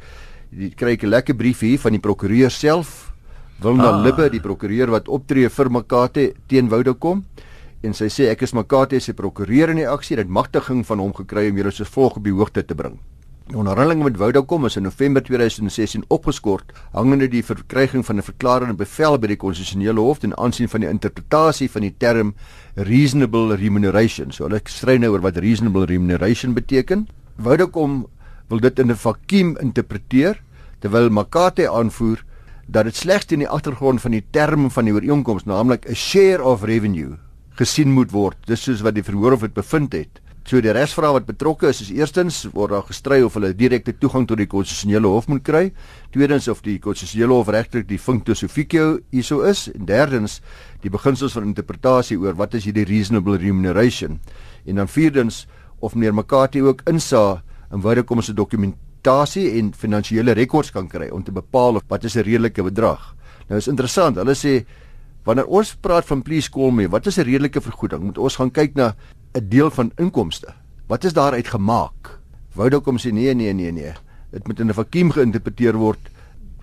die 0.51 0.71
kry 0.75 0.93
ek 0.93 1.03
'n 1.03 1.09
lekker 1.09 1.35
brief 1.35 1.59
hier 1.59 1.79
van 1.79 1.91
die 1.91 1.99
prokureur 1.99 2.49
self 2.49 3.13
Wilna 3.61 3.91
ah. 3.91 4.03
Libbe 4.03 4.29
die 4.29 4.41
prokureur 4.41 4.89
wat 4.89 5.07
optree 5.07 5.49
vir 5.49 5.69
Makate 5.69 6.33
teen 6.47 6.67
Woudekom. 6.69 7.23
En 7.83 7.93
sy 7.93 8.09
sê 8.09 8.29
ek 8.29 8.41
is 8.41 8.53
Makate 8.53 8.99
se 8.99 9.13
prokureur 9.13 9.69
in 9.69 9.77
die 9.77 9.87
aksie 9.87 10.17
en 10.17 10.23
het 10.23 10.29
magtiging 10.29 10.85
van 10.85 10.99
hom 10.99 11.13
gekry 11.13 11.49
om 11.49 11.57
julle 11.57 11.71
so 11.71 11.85
volg 11.85 12.17
op 12.17 12.23
die 12.23 12.33
hoogte 12.33 12.65
te 12.65 12.75
bring 12.75 12.97
Die 13.51 13.59
onderhandeling 13.59 13.99
met 13.99 14.15
Vodacom 14.15 14.63
is 14.65 14.77
in 14.79 14.85
November 14.87 15.19
2016 15.27 16.05
opgeskort 16.07 16.69
hangende 16.93 17.27
die 17.27 17.41
verkryging 17.43 18.05
van 18.07 18.15
'n 18.15 18.23
verklarende 18.23 18.73
bevel 18.79 19.17
by 19.19 19.27
die 19.27 19.35
konstitusionele 19.35 19.99
hof 19.99 20.19
ten 20.19 20.37
aansien 20.37 20.69
van 20.69 20.79
die 20.79 20.87
interpretasie 20.89 21.67
van 21.69 21.81
die 21.81 21.93
term 21.97 22.33
reasonable 22.75 23.55
remuneration. 23.55 24.31
So 24.31 24.47
hulle 24.47 24.61
stry 24.63 24.95
nou 24.97 25.11
oor 25.11 25.21
wat 25.21 25.37
reasonable 25.37 25.85
remuneration 25.85 26.53
beteken. 26.53 27.07
Vodacom 27.37 28.07
wil 28.47 28.59
dit 28.59 28.79
in 28.79 28.89
'n 28.89 28.95
vakuum 28.95 29.57
interpreteer 29.57 30.41
terwyl 30.79 31.09
Makate 31.09 31.69
aanvoer 31.69 32.23
dat 32.67 32.85
dit 32.85 32.95
slegs 32.95 33.25
teen 33.25 33.39
die 33.39 33.49
agtergrond 33.49 34.01
van 34.01 34.11
die 34.11 34.23
term 34.31 34.71
van 34.71 34.85
die 34.85 34.93
ooreenkoms, 34.93 35.43
naamlik 35.43 35.89
'n 35.89 35.95
share 35.95 36.43
of 36.43 36.63
revenue, 36.63 37.17
gesien 37.49 37.91
moet 37.91 38.11
word. 38.11 38.37
Dis 38.45 38.63
soos 38.63 38.81
wat 38.81 38.95
die 38.95 39.03
verhoor 39.03 39.33
of 39.33 39.41
dit 39.41 39.53
bevind 39.53 39.91
het. 39.91 40.20
So 40.41 40.57
die 40.57 40.73
resvraag 40.73 41.19
wat 41.19 41.27
betrokke 41.27 41.69
is, 41.69 41.83
is 41.83 41.91
eerstens 41.93 42.41
word 42.55 42.73
daar 42.73 42.85
gestry 42.87 43.19
of 43.21 43.35
hulle 43.37 43.51
direkte 43.53 43.93
toegang 43.93 44.25
tot 44.27 44.39
die 44.41 44.49
konstitusionele 44.49 45.07
hof 45.13 45.27
moet 45.29 45.43
kry. 45.45 45.67
Tweedens 46.15 46.47
of 46.49 46.63
die 46.65 46.79
konstitusionele 46.81 47.37
hof 47.37 47.51
regtig 47.53 47.85
die 47.89 47.99
functus 48.01 48.41
officio 48.47 48.97
hieso 49.13 49.45
is 49.45 49.67
en 49.69 49.85
derdens 49.85 50.39
die 50.81 50.89
beginsels 50.89 51.37
van 51.37 51.45
interpretasie 51.45 52.17
oor 52.17 52.33
wat 52.39 52.57
is 52.57 52.65
hierdie 52.65 52.87
reasonable 52.89 53.37
remuneration. 53.37 54.17
En 54.65 54.81
dan 54.81 54.89
vierdens 54.89 55.45
of 55.79 55.93
meneer 55.95 56.17
Makati 56.17 56.65
ook 56.65 56.81
insa 56.89 57.43
in 57.71 57.85
wyde 57.85 58.03
kom 58.03 58.21
se 58.25 58.33
dokumentasie 58.33 59.47
en 59.59 59.71
finansiële 59.77 60.33
rekords 60.37 60.73
kan 60.73 60.89
kry 60.89 61.11
om 61.13 61.23
te 61.23 61.31
bepaal 61.31 61.77
of 61.77 61.85
wat 61.87 62.03
is 62.03 62.17
'n 62.17 62.25
redelike 62.25 62.63
bedrag. 62.63 63.15
Nou 63.47 63.57
is 63.57 63.67
interessant, 63.67 64.17
hulle 64.17 64.35
sê 64.35 64.65
wanneer 65.23 65.45
ons 65.45 65.75
praat 65.75 66.05
van 66.05 66.21
please 66.21 66.49
call 66.49 66.71
me, 66.71 66.89
wat 66.89 67.05
is 67.07 67.17
'n 67.17 67.23
redelike 67.23 67.61
vergoeding? 67.61 68.03
Moet 68.03 68.17
ons 68.17 68.35
gaan 68.35 68.51
kyk 68.51 68.75
na 68.75 68.95
'n 69.33 69.47
deel 69.47 69.69
van 69.71 69.91
inkomste. 69.95 70.53
Wat 70.87 71.03
is 71.03 71.13
daaruit 71.13 71.47
gemaak? 71.47 72.19
Woudekom 72.53 72.97
sê 72.99 73.13
nee 73.13 73.33
nee 73.33 73.53
nee 73.53 73.71
nee. 73.71 73.93
Dit 74.31 74.47
moet 74.47 74.59
in 74.59 74.67
'n 74.67 74.73
vakuum 74.73 75.11
geïnterpreteer 75.11 75.75
word. 75.75 75.99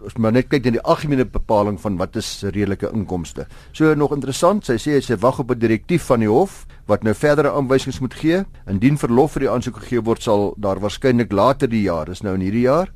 Ons 0.01 0.17
moet 0.17 0.33
net 0.33 0.49
kyk 0.49 0.65
na 0.65 0.71
die 0.71 0.83
algemene 0.83 1.25
bepaling 1.25 1.81
van 1.81 1.97
wat 1.97 2.17
is 2.17 2.43
redelike 2.43 2.91
inkomste. 2.93 3.47
So 3.73 3.95
nog 3.95 4.13
interessant, 4.13 4.65
sy 4.65 4.77
sê 4.77 5.01
sy 5.01 5.17
wag 5.17 5.39
op 5.39 5.51
'n 5.51 5.59
direktief 5.59 6.03
van 6.03 6.21
die 6.21 6.29
hof 6.29 6.67
wat 6.87 7.03
nou 7.03 7.15
verdere 7.15 7.53
aanwysings 7.53 8.01
moet 8.01 8.15
gee. 8.15 8.45
Indien 8.67 8.99
verlof 8.99 9.33
vir 9.33 9.41
die 9.41 9.51
aansoek 9.51 9.77
gegee 9.77 10.01
word, 10.01 10.23
sal 10.23 10.55
daar 10.59 10.79
waarskynlik 10.81 11.33
later 11.33 11.69
die 11.69 11.83
jaar, 11.83 12.07
dis 12.07 12.23
nou 12.23 12.35
in 12.35 12.41
hierdie 12.41 12.69
jaar, 12.69 12.89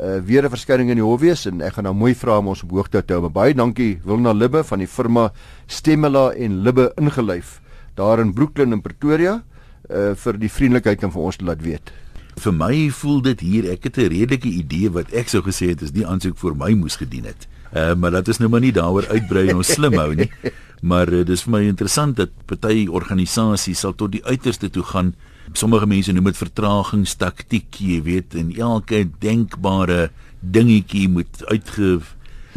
uh, 0.00 0.18
weer 0.18 0.44
'n 0.44 0.50
verskyning 0.50 0.90
in 0.90 0.96
die 0.96 1.04
hof 1.04 1.20
wees 1.20 1.46
en 1.46 1.60
ek 1.60 1.72
gaan 1.72 1.84
nou 1.84 1.94
mooi 1.94 2.14
vra 2.14 2.38
om 2.38 2.48
ons 2.48 2.62
op 2.62 2.70
hoogte 2.70 3.02
te 3.02 3.14
hou. 3.14 3.28
Baie 3.28 3.54
dankie 3.54 4.00
Wilna 4.04 4.32
Libbe 4.32 4.64
van 4.64 4.78
die 4.78 4.88
firma 4.88 5.32
Stemela 5.66 6.32
en 6.32 6.62
Libbe 6.62 6.92
ingelyf 6.96 7.60
daar 7.94 8.20
in 8.20 8.34
Brooklyn 8.34 8.72
in 8.72 8.82
Pretoria 8.82 9.42
uh 9.90 10.14
vir 10.14 10.38
die 10.38 10.50
vriendelikheid 10.50 11.02
en 11.02 11.12
vir 11.12 11.22
ons 11.22 11.36
te 11.36 11.44
laat 11.44 11.62
weet. 11.62 11.92
Vir 12.40 12.52
my 12.54 12.74
voel 12.94 13.20
dit 13.22 13.40
hier 13.40 13.70
ek 13.72 13.84
het 13.84 13.98
'n 13.98 14.12
redelike 14.12 14.48
idee 14.48 14.90
wat 14.90 15.12
ek 15.12 15.28
sou 15.28 15.42
gesê 15.42 15.70
het 15.74 15.82
is 15.82 15.92
die 15.92 16.06
aansoek 16.06 16.38
vir 16.38 16.54
my 16.54 16.72
moes 16.74 16.96
gedien 16.96 17.24
het. 17.24 17.48
Uh 17.74 17.94
maar 17.94 18.10
dit 18.10 18.28
is 18.28 18.38
nou 18.38 18.48
maar 18.48 18.60
nie 18.60 18.72
daaroor 18.72 19.06
uitbrei 19.08 19.48
en 19.48 19.56
ons 19.56 19.72
slim 19.72 19.94
hou 19.94 20.14
nie. 20.14 20.30
Maar 20.80 21.12
uh, 21.12 21.24
dis 21.28 21.42
vir 21.44 21.52
my 21.52 21.60
interessant 21.68 22.16
dat 22.16 22.32
party 22.48 22.86
organisasies 22.88 23.82
sal 23.84 23.92
tot 23.92 24.14
die 24.14 24.24
uiterste 24.24 24.70
toe 24.72 24.82
gaan. 24.82 25.14
Sommige 25.52 25.86
mense 25.86 26.12
noem 26.12 26.30
dit 26.30 26.38
vertragingstaktiek, 26.40 27.80
jy 27.84 27.98
weet, 28.06 28.34
en 28.38 28.52
elke 28.56 29.04
denkbare 29.20 30.08
dingetjie 30.40 31.08
moet 31.12 31.42
uitge 31.50 31.98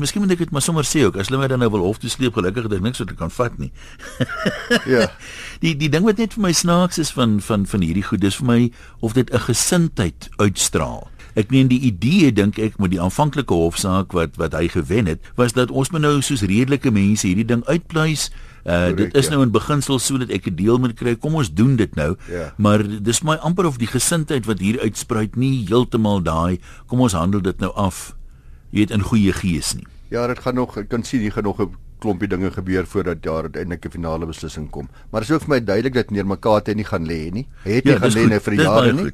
Miskien 0.01 0.23
moet 0.23 0.33
ek 0.33 0.41
dit 0.41 0.53
maar 0.53 0.63
sommer 0.65 0.85
sê 0.87 1.03
ook 1.05 1.19
as 1.21 1.29
hulle 1.29 1.41
my 1.41 1.47
dan 1.51 1.61
nou 1.61 1.69
wil 1.75 1.85
hof 1.85 1.99
toe 2.01 2.09
sleep 2.09 2.33
gelukkig 2.33 2.65
dat 2.65 2.79
ek 2.79 2.85
niks 2.85 3.01
wat 3.03 3.11
ek 3.13 3.19
kan 3.19 3.33
vat 3.33 3.57
nie. 3.61 3.69
ja. 4.95 5.09
Die 5.63 5.75
die 5.77 5.89
ding 5.91 6.05
wat 6.07 6.17
net 6.17 6.33
vir 6.33 6.47
my 6.47 6.53
snaaks 6.55 6.97
is 7.01 7.13
van 7.13 7.37
van 7.45 7.67
van 7.69 7.85
hierdie 7.85 8.05
goed 8.07 8.23
dis 8.23 8.39
vir 8.41 8.47
my 8.49 8.61
of 9.05 9.13
dit 9.13 9.29
'n 9.29 9.45
gesindheid 9.45 10.29
uitstraal. 10.41 11.07
Ek 11.33 11.49
meen 11.49 11.69
die 11.69 11.79
idee 11.79 12.33
dink 12.33 12.57
ek 12.61 12.77
met 12.77 12.91
die 12.93 13.01
aanvanklike 13.01 13.53
hofsaak 13.53 14.13
wat 14.13 14.35
wat 14.37 14.53
hy 14.57 14.67
gewen 14.67 15.05
het 15.05 15.21
was 15.37 15.53
dat 15.53 15.71
ons 15.71 15.89
moet 15.89 16.01
nou 16.01 16.21
soos 16.21 16.41
redelike 16.41 16.91
mense 16.91 17.27
hierdie 17.27 17.45
ding 17.45 17.63
uitpleis. 17.65 18.31
Uh, 18.65 18.95
dit 18.95 19.13
is 19.13 19.27
ja. 19.27 19.31
nou 19.31 19.43
in 19.43 19.51
beginsel 19.51 19.99
sodat 19.99 20.29
ek 20.29 20.49
'n 20.49 20.55
deel 20.55 20.77
moet 20.79 20.97
kry. 20.97 21.15
Kom 21.15 21.35
ons 21.35 21.53
doen 21.53 21.75
dit 21.75 21.95
nou. 21.95 22.15
Ja. 22.29 22.53
Maar 22.57 22.81
dis 23.01 23.21
my 23.21 23.35
amper 23.35 23.65
of 23.65 23.77
die 23.77 23.89
gesindheid 23.89 24.45
wat 24.45 24.59
hier 24.59 24.79
uitspruit 24.79 25.35
nie 25.35 25.65
heeltemal 25.67 26.21
daai 26.21 26.59
kom 26.87 27.01
ons 27.01 27.13
handel 27.13 27.41
dit 27.41 27.59
nou 27.59 27.71
af 27.75 28.15
jy 28.73 28.81
weet 28.81 28.93
in 28.95 29.05
goeie 29.05 29.33
gees 29.37 29.75
nie. 29.77 29.85
Ja, 30.09 30.25
dit 30.29 30.39
gaan 30.41 30.57
nog 30.57 30.77
ek 30.81 30.89
kan 30.89 31.05
sien 31.05 31.21
hier 31.21 31.31
gaan 31.31 31.45
nog 31.45 31.61
'n 31.61 31.75
klompie 32.01 32.27
dinge 32.27 32.51
gebeur 32.51 32.85
voordat 32.85 33.21
daar 33.21 33.43
uiteindelik 33.43 33.85
'n 33.85 33.91
finale 33.91 34.25
beslissing 34.25 34.69
kom. 34.69 34.89
Maar 35.11 35.21
dit 35.21 35.29
is 35.29 35.35
ook 35.35 35.45
vir 35.45 35.49
my 35.49 35.63
duidelik 35.63 35.93
dat 35.93 36.11
neer 36.11 36.25
Makate 36.25 36.73
nie 36.73 36.85
gaan 36.85 37.05
lê 37.05 37.31
nie. 37.31 37.47
Het 37.63 37.83
nie 37.85 37.93
ja, 37.93 37.99
gaan 37.99 38.11
lê 38.11 38.27
nou 38.27 38.39
vir 38.39 38.53
jare 38.53 38.93
nie. 38.93 39.11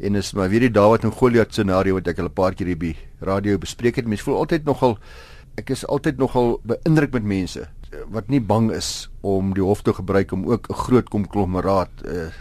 En 0.00 0.14
is 0.14 0.32
maar 0.32 0.48
weer 0.48 0.60
die 0.60 0.70
Dawid 0.70 1.04
en 1.04 1.12
Goliat 1.12 1.52
scenario 1.52 1.94
wat 1.94 2.08
ek 2.08 2.18
al 2.18 2.24
'n 2.24 2.32
paar 2.32 2.54
keer 2.54 2.66
hier 2.66 2.78
by 2.78 2.96
radio 3.20 3.58
bespreek 3.58 3.96
het. 3.96 4.06
Mense 4.06 4.24
voel 4.24 4.36
altyd 4.36 4.64
nogal 4.64 4.98
ek 5.54 5.70
is 5.70 5.86
altyd 5.86 6.16
nogal 6.16 6.60
beïndruk 6.66 7.12
met 7.12 7.22
mense 7.22 7.68
wat 8.10 8.28
nie 8.28 8.40
bang 8.40 8.72
is 8.74 9.08
om 9.20 9.52
die 9.54 9.62
hof 9.62 9.82
te 9.82 9.92
gebruik 9.94 10.32
om 10.32 10.46
ook 10.50 10.66
'n 10.68 10.74
groot 10.74 11.08
konglomeraat 11.08 11.90
uh, 12.04 12.32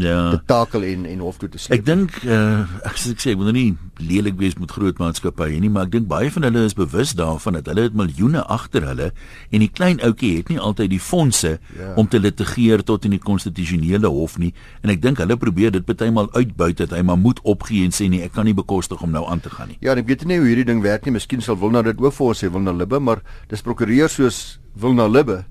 ja. 0.00 0.18
te 0.34 0.40
takel 0.46 0.84
en 0.88 1.06
en 1.06 1.24
hof 1.24 1.38
toe 1.38 1.48
te 1.48 1.58
sleep. 1.58 1.80
Ek 1.80 1.86
dink 1.86 2.18
uh, 2.24 2.64
ek 2.86 2.98
sê 3.00 3.14
ek 3.14 3.22
sê 3.22 3.34
ek 3.34 3.40
wil 3.40 3.50
nou 3.50 3.56
nie 3.56 3.74
lelik 4.02 4.36
wees 4.40 4.56
met 4.58 4.72
groot 4.74 4.98
maatskappye 4.98 5.60
nie, 5.62 5.70
maar 5.70 5.86
ek 5.86 5.94
dink 5.94 6.08
baie 6.10 6.30
van 6.34 6.46
hulle 6.48 6.64
is 6.66 6.76
bewus 6.78 7.14
daarvan 7.18 7.58
dat 7.58 7.70
hulle 7.70 7.86
het 7.86 7.96
miljoene 7.98 8.42
agter 8.50 8.86
hulle 8.88 9.10
en 9.50 9.62
die 9.62 9.70
klein 9.70 10.02
ouetjie 10.04 10.32
het 10.40 10.50
nie 10.50 10.58
altyd 10.58 10.90
die 10.94 11.02
fondse 11.02 11.56
ja. 11.58 11.92
om 12.00 12.08
te 12.10 12.20
litigeer 12.22 12.82
tot 12.86 13.06
in 13.06 13.14
die 13.14 13.22
konstitusionele 13.22 14.10
hof 14.10 14.36
nie 14.42 14.52
en 14.82 14.92
ek 14.94 15.02
dink 15.04 15.22
hulle 15.22 15.38
probeer 15.40 15.74
dit 15.74 15.86
partymal 15.86 16.30
uitbuit 16.34 16.78
dat 16.82 16.94
hy 16.96 17.02
maar 17.06 17.20
moet 17.20 17.40
opgee 17.46 17.86
en 17.86 17.94
sê 17.94 18.08
nee, 18.10 18.24
ek 18.26 18.34
kan 18.36 18.48
nie 18.48 18.56
bekostig 18.56 19.02
om 19.04 19.14
nou 19.14 19.24
aan 19.30 19.42
te 19.44 19.52
gaan 19.52 19.70
nie. 19.70 19.78
Ja, 19.84 19.94
ek 19.94 20.08
weet 20.10 20.26
nie 20.28 20.40
hoe 20.40 20.50
hierdie 20.50 20.68
ding 20.68 20.82
werk 20.84 21.06
nie. 21.06 21.14
Miskien 21.14 21.42
sal 21.44 21.58
Wilna 21.60 21.84
dit 21.86 22.00
ook 22.00 22.14
vir 22.14 22.30
ons 22.32 22.42
sê, 22.42 22.50
Wilna 22.52 22.74
Libbe, 22.74 23.00
maar 23.00 23.22
dis 23.50 23.62
prokureur 23.64 24.10
soos 24.10 24.58
Wilna 24.80 25.06
Libbe 25.08 25.44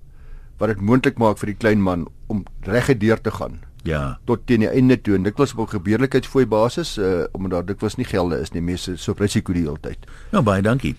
wat 0.59 0.73
dit 0.73 0.83
moontlik 0.85 1.17
maak 1.19 1.39
vir 1.41 1.53
die 1.53 1.59
klein 1.59 1.81
man 1.83 2.07
om 2.31 2.43
reggedeur 2.67 3.19
te 3.21 3.33
gaan 3.33 3.61
Ja. 3.83 4.17
Tot 4.25 4.45
teen 4.47 4.63
die 4.63 4.69
einde 4.71 4.97
toe 5.01 5.17
en 5.17 5.25
dikwels 5.27 5.53
op 5.59 5.73
gebeurlikheidsfooi 5.73 6.45
basis 6.49 6.97
uh 6.97 7.25
omdat 7.31 7.51
daar 7.51 7.65
dikwels 7.73 7.97
nie 7.99 8.07
gelde 8.07 8.39
is 8.41 8.53
nie, 8.55 8.61
mense 8.63 8.95
so 8.97 9.15
risiko 9.19 9.53
die 9.53 9.65
hele 9.65 9.81
tyd. 9.81 10.07
Ja, 10.31 10.41
baie 10.41 10.63
dankie. 10.63 10.95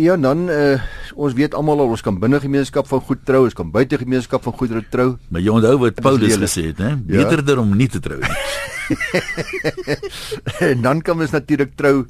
Ja, 0.00 0.16
dan 0.16 0.48
uh 0.48 0.80
ons 1.14 1.36
weet 1.36 1.54
almal 1.54 1.84
al 1.84 1.92
ons 1.92 2.04
kan 2.04 2.18
binne 2.18 2.40
gemeenskap 2.40 2.88
van 2.88 3.00
goed 3.04 3.24
trou, 3.28 3.44
ons 3.44 3.56
kan 3.56 3.70
buite 3.70 3.98
gemeenskap 4.00 4.42
van 4.42 4.56
goed 4.56 4.72
trou. 4.90 5.16
Maar 5.28 5.44
jy 5.44 5.52
onthou 5.52 5.76
wat 5.84 6.00
Paulus 6.00 6.38
gesê 6.40 6.70
het, 6.70 6.80
hè? 6.80 6.94
Ja. 6.96 7.24
Beterder 7.24 7.60
om 7.60 7.76
nie 7.76 7.88
te 7.92 8.00
trou 8.00 8.20
nie. 8.20 8.40
en 10.72 10.82
dan 10.82 11.02
kan 11.02 11.16
mens 11.16 11.30
natuurlik 11.36 11.76
trou 11.76 12.06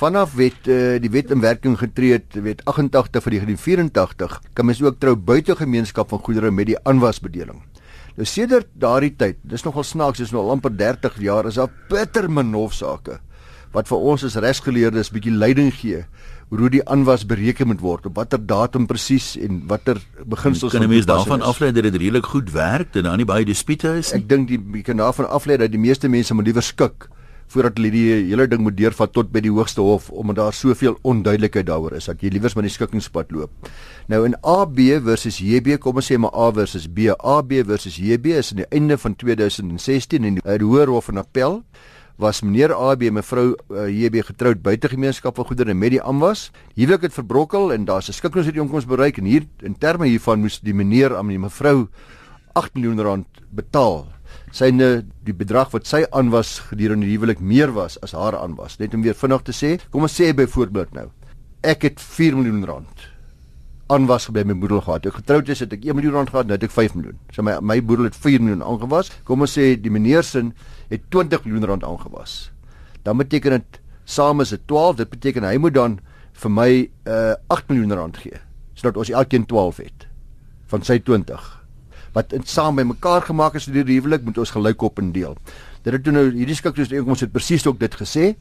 vanaf 0.00 0.34
wet 0.34 0.66
uh, 0.66 0.96
die 1.02 1.10
wet 1.12 1.30
in 1.30 1.42
werking 1.44 1.78
getree 1.78 2.18
het, 2.18 2.34
wet 2.42 2.64
88 2.64 3.22
van 3.22 3.32
1984, 3.36 4.40
kan 4.52 4.66
mens 4.66 4.82
ook 4.82 4.98
trou 4.98 5.14
buite 5.16 5.56
gemeenskap 5.56 6.08
van 6.08 6.18
goedere 6.18 6.50
met 6.50 6.70
die 6.72 6.78
aanwasbedeling. 6.82 7.60
Nou 8.18 8.26
sedert 8.26 8.68
daardie 8.74 9.14
tyd, 9.16 9.38
dis 9.42 9.64
nogal 9.64 9.86
snaaks, 9.86 10.18
dis 10.18 10.32
nou 10.34 10.42
al 10.42 10.56
amper 10.56 10.72
30 10.76 11.20
jaar, 11.22 11.46
is 11.46 11.60
daar 11.60 11.70
bitter 11.88 12.30
min 12.30 12.54
hofsaake 12.54 13.20
wat 13.74 13.86
vir 13.86 14.06
ons 14.12 14.24
as 14.26 14.34
regsgeleerdes 14.42 15.12
bietjie 15.14 15.30
leiding 15.30 15.70
gee 15.74 16.02
hoe 16.50 16.70
die 16.72 16.82
aanwas 16.90 17.22
bereken 17.30 17.68
moet 17.70 17.82
word 17.84 18.08
op 18.10 18.16
watter 18.18 18.40
datum 18.42 18.88
presies 18.90 19.36
en 19.38 19.60
watter 19.70 20.00
beginsels 20.26 20.74
kan 20.74 20.88
mens 20.90 21.06
daarvan 21.06 21.44
aflei 21.46 21.70
dat 21.70 21.86
dit 21.86 21.94
redelik 22.02 22.26
goed 22.32 22.50
werk 22.50 22.98
en 22.98 23.06
dan 23.06 23.20
nie 23.22 23.28
baie 23.28 23.46
dispute 23.46 23.92
is 24.00 24.10
nie. 24.10 24.18
Ek 24.18 24.26
dink 24.32 24.50
die 24.50 24.82
kan 24.82 24.98
daarvan 24.98 25.30
aflei 25.30 25.60
dat 25.62 25.70
die 25.70 25.78
meeste 25.78 26.10
mense 26.10 26.34
moet 26.34 26.50
liewer 26.50 26.66
skik 26.66 27.06
voordat 27.50 27.78
hulle 27.78 27.90
die 27.90 28.06
hele 28.30 28.46
ding 28.50 28.62
moet 28.62 28.76
deurvat 28.78 29.12
tot 29.12 29.30
by 29.34 29.42
die 29.42 29.50
hoogste 29.50 29.82
hof 29.82 30.10
omdat 30.10 30.38
daar 30.38 30.56
soveel 30.56 30.98
onduidelikheid 31.02 31.66
daaroor 31.66 31.96
is 31.98 32.06
dat 32.10 32.22
jy 32.22 32.30
liewers 32.30 32.54
met 32.54 32.68
die 32.68 32.74
skikkingspad 32.74 33.32
loop. 33.34 33.70
Nou 34.10 34.22
in 34.26 34.36
AB 34.46 34.78
versus 35.06 35.40
JB, 35.42 35.78
kom 35.82 35.98
ons 35.98 36.10
sê 36.10 36.18
maar 36.18 36.34
A 36.34 36.50
versus 36.54 36.86
B. 36.86 37.10
AB 37.10 37.60
versus 37.66 37.98
JB 37.98 38.36
is 38.38 38.52
aan 38.52 38.62
die 38.62 38.70
einde 38.70 38.98
van 38.98 39.16
2016 39.16 40.24
in 40.24 40.38
die, 40.38 40.44
die 40.44 40.66
Hoër 40.66 40.92
Hof 40.94 41.10
van 41.10 41.22
Appel 41.22 41.60
was 42.20 42.42
meneer 42.44 42.74
AB 42.76 43.06
en 43.08 43.16
mevrou 43.16 43.46
uh, 43.72 43.88
JB 43.88 44.20
getroud 44.28 44.60
buite 44.62 44.90
gemeenskap 44.92 45.38
van 45.40 45.48
goedere 45.48 45.74
met 45.74 45.94
die 45.96 46.02
aanwas. 46.02 46.50
Huwelik 46.76 47.08
het 47.08 47.16
verbrokel 47.16 47.72
en 47.72 47.86
daar's 47.88 48.08
'n 48.08 48.12
skikkingsooreenkoms 48.12 48.86
bereik 48.86 49.18
en 49.18 49.24
hier 49.24 49.48
in 49.62 49.74
terme 49.78 50.06
hiervan 50.06 50.40
moes 50.40 50.60
die 50.60 50.74
meneer 50.74 51.16
aan 51.16 51.28
die 51.28 51.38
mevrou 51.38 51.88
8 52.52 52.74
miljoen 52.74 53.00
rand 53.00 53.26
betaal 53.50 54.06
syne 54.50 55.04
die 55.26 55.34
bedrag 55.36 55.70
wat 55.74 55.86
sy 55.86 56.02
aan 56.16 56.32
was 56.34 56.58
gedurende 56.70 57.06
die 57.06 57.16
huwelik 57.16 57.40
meer 57.40 57.72
was 57.74 57.98
as 58.04 58.12
haar 58.16 58.36
aan 58.38 58.56
was. 58.58 58.78
Net 58.80 58.94
om 58.94 59.02
weer 59.02 59.14
vinnig 59.14 59.46
te 59.46 59.54
sê, 59.54 59.76
kom 59.90 60.06
ons 60.06 60.16
sê 60.16 60.32
byvoorbeeld 60.36 60.94
nou, 60.96 61.08
ek 61.62 61.86
het 61.86 62.02
4 62.02 62.38
miljoen 62.38 62.64
rand 62.66 63.06
aan 63.90 64.06
was 64.06 64.28
by 64.30 64.44
my 64.46 64.54
boedel 64.54 64.82
gehad. 64.86 65.06
Ek 65.06 65.18
getroud 65.18 65.48
is 65.50 65.62
het 65.64 65.72
ek 65.74 65.84
1 65.86 65.98
miljoen 65.98 66.20
rand 66.20 66.30
gehad, 66.30 66.46
nou 66.46 66.58
het 66.58 66.66
ek 66.66 66.74
5 66.74 66.94
miljoen. 66.98 67.18
So 67.34 67.42
my 67.46 67.58
my 67.62 67.80
boedel 67.82 68.06
het 68.06 68.18
4 68.18 68.42
miljoen 68.42 68.62
aangewas. 68.62 69.10
Kom 69.26 69.42
ons 69.46 69.56
sê 69.58 69.74
die 69.78 69.90
meneer 69.90 70.26
sin 70.26 70.52
het 70.90 71.08
20 71.10 71.46
miljoen 71.46 71.66
rand 71.72 71.86
aangewas. 71.86 72.52
Dan 73.06 73.18
beteken 73.18 73.58
dit 73.58 73.80
saam 74.04 74.42
is 74.42 74.54
dit 74.54 74.62
12. 74.70 75.02
Dit 75.02 75.10
beteken 75.10 75.46
hy 75.46 75.56
moet 75.58 75.74
dan 75.74 75.98
vir 76.42 76.54
my 76.54 76.70
uh 77.10 77.34
8 77.50 77.72
miljoen 77.72 77.98
rand 77.98 78.22
gee 78.22 78.38
sodat 78.80 78.96
ons 78.96 79.10
elkeen 79.12 79.44
12 79.44 79.76
het 79.84 80.06
van 80.72 80.84
sy 80.86 80.96
20 81.04 81.59
wat 82.12 82.34
saam 82.44 82.76
by 82.76 82.82
mekaar 82.82 83.22
gemaak 83.22 83.54
is 83.54 83.64
deur 83.64 83.84
die 83.84 83.98
huwelik 84.00 84.24
moet 84.24 84.38
ons 84.38 84.50
gelyk 84.50 84.82
op 84.82 84.98
en 84.98 85.12
deel. 85.12 85.36
Dit 85.82 85.92
het 85.92 86.04
toe 86.04 86.12
nou 86.12 86.30
hierdie 86.30 86.56
skikkings 86.56 86.92
ons 87.06 87.20
het 87.20 87.32
presies 87.32 87.66
ook 87.66 87.78
dit 87.78 87.94
gesê 87.94 88.34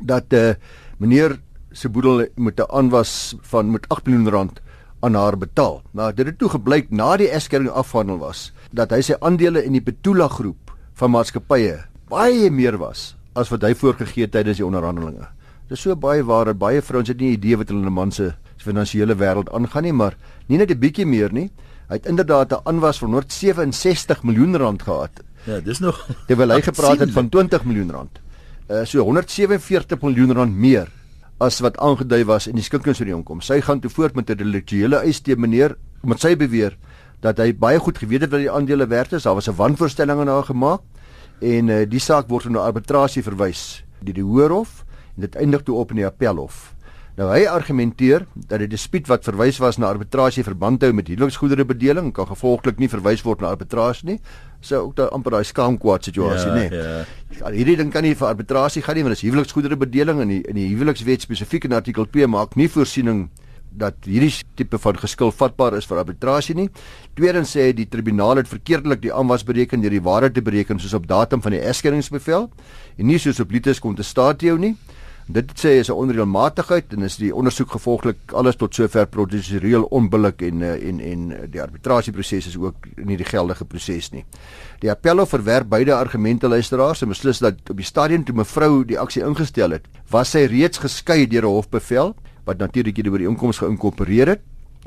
dat 0.00 0.32
eh 0.32 0.50
uh, 0.50 0.54
meneer 0.98 1.38
se 1.72 1.88
boedel 1.88 2.26
moet 2.36 2.60
'n 2.60 2.70
aanwas 2.70 3.36
van 3.42 3.70
met 3.70 3.88
8 3.88 4.06
miljoen 4.06 4.28
rand 4.28 4.60
aan 5.00 5.14
haar 5.14 5.38
betaal. 5.38 5.82
Nou 5.92 6.12
dit 6.12 6.26
het 6.26 6.38
toe 6.38 6.48
gebleik 6.48 6.90
na 6.90 7.16
die 7.16 7.30
eskering 7.30 7.68
afhandel 7.68 8.18
was 8.18 8.52
dat 8.72 8.90
hy 8.90 9.00
sy 9.00 9.14
aandele 9.20 9.64
in 9.64 9.72
die 9.72 9.80
Petula 9.80 10.28
groep 10.28 10.72
van 10.94 11.10
maatskappye 11.10 11.84
baie 12.08 12.50
meer 12.50 12.78
was 12.78 13.16
as 13.34 13.50
wat 13.52 13.62
hy 13.62 13.74
voorgegee 13.74 14.26
het 14.26 14.32
tydens 14.32 14.56
die 14.56 14.66
onderhandelinge. 14.66 15.28
Dit 15.68 15.76
is 15.76 15.84
so 15.84 15.94
baie 15.96 16.24
waar 16.24 16.48
dat 16.48 16.58
baie 16.58 16.82
vrouens 16.82 17.08
het 17.08 17.20
nie 17.20 17.34
idee 17.36 17.56
wat 17.56 17.68
hulle 17.68 17.80
in 17.80 17.86
'n 17.86 17.92
man 17.92 18.12
se 18.12 18.32
finansiële 18.56 19.14
wêreld 19.14 19.52
aangaan 19.52 19.82
nie, 19.82 19.92
maar 19.92 20.16
nie 20.48 20.58
net 20.58 20.70
'n 20.70 20.78
bietjie 20.78 21.06
meer 21.06 21.32
nie. 21.32 21.50
Hy 21.88 21.96
het 21.96 22.06
inderdaad 22.06 22.52
'n 22.52 22.60
aanwas 22.68 22.98
van 22.98 23.08
167 23.08 24.22
miljoen 24.22 24.56
rand 24.56 24.82
gehad. 24.82 25.10
Ja, 25.44 25.60
dis 25.60 25.78
nog 25.78 26.06
terwyl 26.26 26.50
hy 26.50 26.60
gepraat 26.70 26.98
het 26.98 27.10
van 27.10 27.28
20 27.28 27.64
miljoen 27.64 27.90
rand. 27.90 28.20
Uh 28.68 28.84
so 28.84 29.02
147 29.02 30.00
miljoen 30.00 30.32
rand 30.32 30.54
meer 30.54 30.88
as 31.38 31.60
wat 31.60 31.78
aangedui 31.78 32.24
was 32.24 32.46
in 32.46 32.54
die 32.54 32.64
skinkingsooreenkoms. 32.64 33.46
Sy 33.46 33.60
gaan 33.60 33.80
toe 33.80 33.90
voort 33.90 34.14
met 34.14 34.28
'n 34.28 34.32
intellektuele 34.32 34.96
eis 34.96 35.20
teen 35.20 35.40
meneer 35.40 35.76
omdat 36.02 36.20
sy 36.20 36.36
beweer 36.36 36.76
dat 37.20 37.38
hy 37.38 37.54
baie 37.54 37.78
goed 37.78 37.98
geweet 37.98 38.20
het 38.20 38.30
wat 38.30 38.40
die 38.40 38.50
aandele 38.50 38.86
werd 38.86 39.12
is. 39.12 39.22
Daar 39.22 39.34
was 39.34 39.48
'n 39.48 39.56
wanvoorstelling 39.56 40.20
aan 40.20 40.28
haar 40.28 40.44
gemaak 40.44 40.80
en 41.40 41.68
uh 41.68 41.86
die 41.88 42.00
saak 42.00 42.28
word 42.28 42.48
na 42.48 42.58
arbitrasie 42.58 43.22
verwys 43.22 43.84
deur 44.00 44.14
die 44.14 44.22
Hoërhof 44.22 44.84
en 45.16 45.20
dit 45.22 45.34
eindig 45.34 45.62
toe 45.62 45.76
op 45.76 45.90
in 45.90 45.96
die 45.96 46.06
Appelhof. 46.06 46.74
Nou 47.18 47.26
hy 47.32 47.48
argumenteer 47.50 48.28
dat 48.46 48.60
die 48.62 48.68
dispuut 48.70 49.08
wat 49.10 49.24
verwys 49.26 49.56
was 49.58 49.80
na 49.82 49.88
arbitrasie 49.90 50.44
verband 50.46 50.84
hou 50.86 50.92
met 50.94 51.08
huweliksgoedere 51.10 51.64
bedeling 51.66 52.12
kan 52.14 52.28
gevolglik 52.28 52.78
nie 52.78 52.86
verwys 52.92 53.24
word 53.26 53.40
na 53.42 53.50
arbitrasie 53.50 54.06
nie. 54.12 54.18
So 54.62 54.84
ook 54.84 54.92
daai 55.00 55.08
amper 55.16 55.34
daai 55.34 55.48
skaamkwaad 55.48 56.06
situasie, 56.06 56.52
ja, 56.52 56.54
nê. 56.54 56.68
Ja. 56.70 57.50
Hierdie 57.50 57.74
ding 57.80 57.90
kan 57.90 58.06
nie 58.06 58.14
vir 58.14 58.28
arbitrasie 58.28 58.84
gaan 58.86 58.94
nie 58.94 59.02
want 59.02 59.16
dit 59.16 59.24
is 59.24 59.26
huweliksgoedere 59.26 59.78
bedeling 59.80 60.22
en 60.22 60.30
die 60.30 60.38
in 60.46 60.60
die 60.60 60.68
huwelikswet 60.70 61.26
spesifiek 61.26 61.66
in 61.66 61.74
artikel 61.74 62.06
2 62.06 62.28
maak 62.30 62.54
nie 62.54 62.68
voorsiening 62.70 63.26
dat 63.78 64.06
hierdie 64.06 64.30
tipe 64.54 64.78
van 64.78 65.00
geskil 65.02 65.34
vatbaar 65.34 65.74
is 65.78 65.90
vir 65.90 65.98
arbitrasie 66.04 66.54
nie. 66.54 66.68
Tweedens 67.18 67.56
sê 67.56 67.72
die 67.74 67.88
tribunaal 67.90 68.44
het 68.44 68.50
verkeerdelik 68.50 69.02
die 69.02 69.10
aanwas 69.14 69.42
bereken 69.46 69.82
deur 69.82 69.96
die 69.96 70.04
waarheid 70.06 70.38
te 70.38 70.46
bereken 70.46 70.78
soos 70.78 70.94
op 70.94 71.10
datum 71.10 71.42
van 71.42 71.58
die 71.58 71.64
egskeringsbevel 71.66 72.46
en 72.46 73.10
nie 73.10 73.18
soos 73.18 73.42
op 73.42 73.50
litis 73.50 73.82
kontestatio 73.82 74.54
nie. 74.54 74.76
Dit 75.28 75.50
sê 75.60 75.76
is 75.76 75.90
'n 75.90 75.92
onreëlmatigheid 75.92 76.92
en 76.96 77.02
is 77.02 77.16
die 77.20 77.34
ondersoek 77.34 77.70
gevolglik 77.70 78.32
alles 78.32 78.56
tot 78.56 78.74
sover 78.74 79.06
prosedureel 79.06 79.82
onbillik 79.82 80.42
en 80.42 80.62
eh, 80.62 80.88
en 80.88 81.00
en 81.00 81.50
die 81.50 81.60
arbitrasieproses 81.60 82.46
is 82.46 82.56
ook 82.56 82.86
nie 82.96 83.16
die 83.16 83.28
geldige 83.28 83.64
proses 83.64 84.10
nie. 84.10 84.24
Die 84.80 84.90
appello 84.90 85.26
verwerp 85.26 85.68
beide 85.68 85.94
argumente 85.94 86.48
luisteraars 86.48 87.02
en 87.02 87.08
beslis 87.08 87.38
dat 87.38 87.54
op 87.70 87.76
die 87.76 87.84
stadium 87.84 88.24
toe 88.24 88.34
mevrou 88.34 88.84
die 88.84 88.98
aksie 88.98 89.22
ingestel 89.22 89.70
het, 89.70 89.84
was 90.10 90.30
sy 90.30 90.46
reeds 90.46 90.78
geskei 90.78 91.26
deur 91.26 91.44
'n 91.44 91.54
hofbevel 91.60 92.14
wat 92.44 92.58
natuurlik 92.58 92.96
hierdie 92.96 93.12
ooreenkoms 93.12 93.58
geïnkorporeer 93.58 94.28
het 94.28 94.40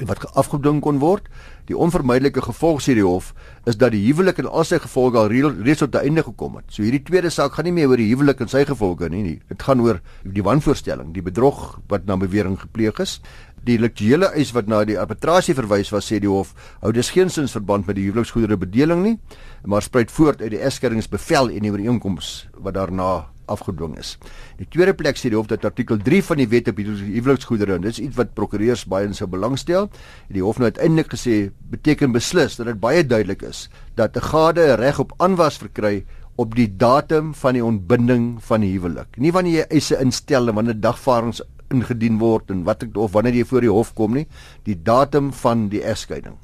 wat 0.08 0.24
afgedwing 0.38 0.82
kon 0.82 1.00
word. 1.02 1.28
Die 1.70 1.78
onvermydelike 1.78 2.42
gevolg 2.42 2.82
sê 2.84 2.96
die 2.98 3.06
hof 3.06 3.32
is 3.70 3.78
dat 3.78 3.94
die 3.94 4.02
huwelik 4.08 4.42
en 4.42 4.50
al 4.50 4.66
sy 4.68 4.80
gevolge 4.82 5.20
al 5.20 5.30
reeds 5.32 5.80
tot 5.80 5.96
'n 5.96 6.06
einde 6.06 6.24
gekom 6.24 6.56
het. 6.56 6.66
So 6.70 6.84
hierdie 6.84 7.04
tweede 7.04 7.30
saak 7.30 7.54
gaan 7.54 7.66
nie 7.66 7.74
meer 7.74 7.90
oor 7.90 7.98
die 7.98 8.10
huwelik 8.10 8.42
en 8.42 8.48
sy 8.48 8.66
gevolge 8.66 9.10
nie, 9.10 9.24
nie. 9.24 9.40
Dit 9.50 9.64
gaan 9.64 9.82
oor 9.82 10.02
die 10.24 10.44
wanvoorstelling, 10.44 11.14
die 11.14 11.22
bedrog 11.22 11.80
wat 11.88 12.06
na 12.06 12.18
bewering 12.18 12.60
gepleeg 12.60 13.00
is. 13.00 13.22
Die 13.64 13.78
lektuele 13.78 14.32
eis 14.34 14.52
wat 14.54 14.68
na 14.68 14.84
die 14.84 14.98
arbitrasie 15.00 15.54
verwys 15.54 15.92
was 15.92 16.12
sê 16.12 16.20
die 16.20 16.30
hof 16.30 16.56
hou 16.82 16.92
dus 16.92 17.12
geen 17.12 17.30
sins 17.30 17.52
verband 17.52 17.86
met 17.86 17.96
die 17.96 18.06
huweliksgoedere 18.10 18.58
bedeling 18.58 19.04
nie, 19.04 19.20
maar 19.66 19.82
spruit 19.82 20.12
voort 20.12 20.42
uit 20.42 20.52
die 20.52 20.62
eskeringsbevel 20.62 21.52
en 21.52 21.62
die 21.62 21.72
ooreenkoms 21.72 22.48
wat 22.58 22.74
daarna 22.74 23.28
afgedwing 23.52 23.98
is. 24.00 24.16
Die 24.60 24.68
tweede 24.72 24.96
plek 24.98 25.20
sê 25.20 25.32
die 25.32 25.38
hof 25.38 25.50
dat 25.52 25.66
artikel 25.68 26.00
3 26.02 26.24
van 26.32 26.42
die 26.42 26.48
wet 26.52 26.72
op 26.72 26.80
huweliksgoedere 26.82 27.78
en 27.78 27.86
dit 27.86 27.98
is 27.98 28.02
iets 28.08 28.18
wat 28.20 28.34
prokureurs 28.38 28.86
baie 28.90 29.10
in 29.10 29.18
sou 29.18 29.28
belangstel. 29.32 29.90
Die 30.32 30.44
hof 30.46 30.62
nou 30.62 30.72
uiteindelik 30.72 31.14
gesê 31.14 31.52
beteken 31.74 32.16
beslis 32.16 32.58
dat 32.60 32.72
dit 32.72 32.82
baie 32.82 33.04
duidelik 33.06 33.44
is 33.48 33.70
dat 33.96 34.16
'n 34.18 34.28
gade 34.32 34.76
reg 34.76 35.00
op 35.00 35.14
aanwas 35.18 35.58
verkry 35.58 36.06
op 36.36 36.56
die 36.56 36.70
datum 36.78 37.34
van 37.34 37.54
die 37.54 37.66
ontbinding 37.66 38.38
van 38.44 38.62
die 38.62 38.72
huwelik. 38.72 39.18
Nie 39.18 39.32
wanneer 39.32 39.54
jy 39.62 39.66
eise 39.70 40.00
instel 40.02 40.48
en 40.48 40.56
wanneer 40.56 40.80
dagvaardings 40.80 41.42
ingedien 41.72 42.20
word 42.20 42.52
en 42.52 42.64
wat 42.64 42.84
ek 42.84 42.98
of 42.98 43.12
wanneer 43.12 43.42
jy 43.42 43.46
voor 43.46 43.62
die 43.62 43.74
hof 43.74 43.94
kom 43.94 44.14
nie, 44.14 44.28
die 44.64 44.76
datum 44.76 45.32
van 45.44 45.70
die 45.70 45.84
egskeiding. 45.84 46.38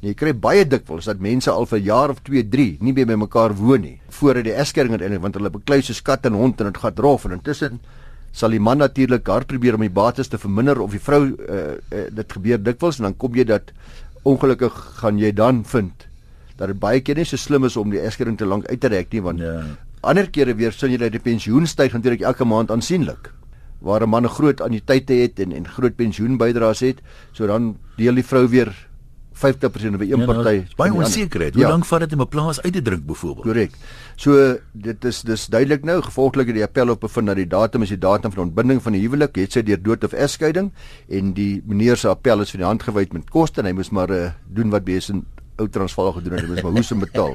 Jy 0.00 0.14
kry 0.14 0.32
baie 0.32 0.64
dikwels 0.64 1.08
dat 1.10 1.18
mense 1.18 1.50
al 1.50 1.66
vir 1.66 1.78
jaar 1.82 2.10
of 2.10 2.20
2, 2.22 2.44
3 2.50 2.78
nie 2.80 2.92
meer 2.94 3.06
by 3.06 3.16
mekaar 3.18 3.54
woon 3.58 3.82
nie 3.82 3.96
voordat 4.14 4.44
die 4.46 4.54
egskeiding 4.54 4.94
uiteindelik 4.94 5.22
want 5.22 5.34
hulle 5.34 5.50
beklei 5.50 5.80
soos 5.82 6.00
kat 6.06 6.26
en 6.26 6.36
hond 6.38 6.60
en 6.60 6.70
dit 6.70 6.78
gaan 6.78 6.94
rof 7.02 7.24
en 7.26 7.34
intussen 7.34 7.80
sal 8.32 8.54
die 8.54 8.62
man 8.62 8.78
natuurlik 8.78 9.26
hard 9.26 9.48
probeer 9.50 9.74
om 9.74 9.82
die 9.82 9.92
bates 9.92 10.30
te 10.30 10.38
verminder 10.38 10.78
of 10.84 10.92
die 10.94 11.02
vrou 11.02 11.22
uh, 11.26 11.62
uh, 11.90 12.04
dit 12.14 12.36
gebeur 12.36 12.60
dikwels. 12.62 13.00
En 13.00 13.08
dan 13.08 13.16
kom 13.16 13.34
jy 13.34 13.46
dat 13.48 13.72
ongelukkig 14.28 14.76
gaan 15.00 15.18
jy 15.18 15.32
dan 15.32 15.64
vind 15.64 16.06
dat 16.58 16.72
dit 16.72 16.78
baie 16.78 17.00
keer 17.02 17.18
nie 17.18 17.26
so 17.26 17.38
slim 17.38 17.66
is 17.66 17.76
om 17.78 17.90
die 17.90 18.02
egskeiding 18.02 18.38
te 18.38 18.46
lank 18.46 18.66
uit 18.66 18.80
te 18.82 18.90
rek 18.90 19.12
nie 19.14 19.22
want 19.22 19.42
ja. 19.42 19.62
ander 20.02 20.26
kere 20.34 20.56
weer 20.58 20.74
sien 20.74 20.90
jy 20.90 20.98
dat 20.98 21.14
die 21.14 21.22
pensioen 21.22 21.66
styg 21.70 21.94
natuurlik 21.94 22.24
elke 22.26 22.46
maand 22.46 22.70
aansienlik 22.74 23.30
waar 23.80 24.02
'n 24.02 24.10
man 24.10 24.26
'n 24.26 24.34
groot 24.34 24.60
anniteit 24.60 25.08
het 25.08 25.38
en 25.38 25.52
en 25.52 25.68
groot 25.68 25.96
pensioenbydraes 25.96 26.80
het. 26.80 26.98
So 27.32 27.46
dan 27.46 27.76
deel 27.96 28.14
die 28.14 28.26
vrou 28.26 28.48
weer 28.48 28.87
50% 29.38 29.98
by 30.00 30.08
een 30.08 30.24
ja, 30.24 30.26
party. 30.26 30.56
Nou, 30.62 30.76
baie 30.76 30.92
onsekerheid. 30.92 31.54
Hoe 31.54 31.62
ja. 31.62 31.70
lank 31.70 31.86
vat 31.86 32.04
dit 32.04 32.12
om 32.12 32.22
'n 32.26 32.28
plaas 32.28 32.60
uit 32.62 32.72
te 32.72 32.82
druk 32.82 33.06
byvoorbeeld? 33.06 33.46
Korrek. 33.46 33.72
So 34.16 34.58
dit 34.72 35.04
is 35.04 35.22
dis 35.22 35.46
duidelik 35.46 35.84
nou 35.84 36.02
gevolglik 36.02 36.52
die 36.52 36.62
appel 36.62 36.90
op 36.90 37.00
bevind 37.00 37.26
dat 37.26 37.36
die 37.36 37.46
datum 37.46 37.82
is 37.82 37.88
die 37.94 37.98
datum 37.98 38.32
van 38.32 38.42
ontbinding 38.48 38.82
van 38.82 38.92
die 38.92 39.00
huwelik, 39.00 39.36
het 39.36 39.52
sy 39.52 39.62
deur 39.62 39.82
dood 39.82 40.04
of 40.04 40.12
egskeiding 40.12 40.72
en 41.08 41.32
die 41.32 41.62
meneer 41.66 41.96
se 41.96 42.08
appel 42.08 42.40
is 42.40 42.50
vir 42.50 42.58
die 42.58 42.66
hand 42.66 42.82
gewyd 42.82 43.12
met 43.12 43.30
koste 43.30 43.60
en 43.60 43.66
hy 43.66 43.72
moes 43.72 43.90
maar 43.90 44.10
uh, 44.10 44.30
doen 44.46 44.70
wat 44.70 44.84
besin 44.84 45.24
ou 45.58 45.66
Transvaal 45.68 46.12
gedoen 46.12 46.38
het, 46.38 46.48
dis 46.48 46.62
maar 46.62 46.72
hoe 46.72 46.82
se 46.86 46.94
betaal. 46.94 47.34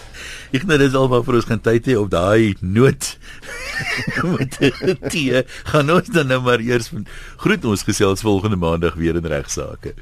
Ek 0.56 0.66
net 0.70 0.82
dis 0.82 0.94
al 0.94 1.08
vir 1.10 1.38
ons 1.38 1.48
gaan 1.48 1.62
tyd 1.62 1.88
hê 1.90 1.96
op 1.98 2.10
daai 2.12 2.54
noot 2.60 3.08
met 4.36 4.58
die 5.10 5.42
gaan 5.72 5.90
ons 5.90 6.12
dan 6.14 6.30
nou 6.30 6.40
maar 6.46 6.62
eers 6.62 6.92
groet 7.42 7.66
ons 7.66 7.86
gesels 7.86 8.22
volgende 8.26 8.58
maandag 8.60 8.94
weer 9.00 9.18
in 9.18 9.26
regsaake. 9.26 9.96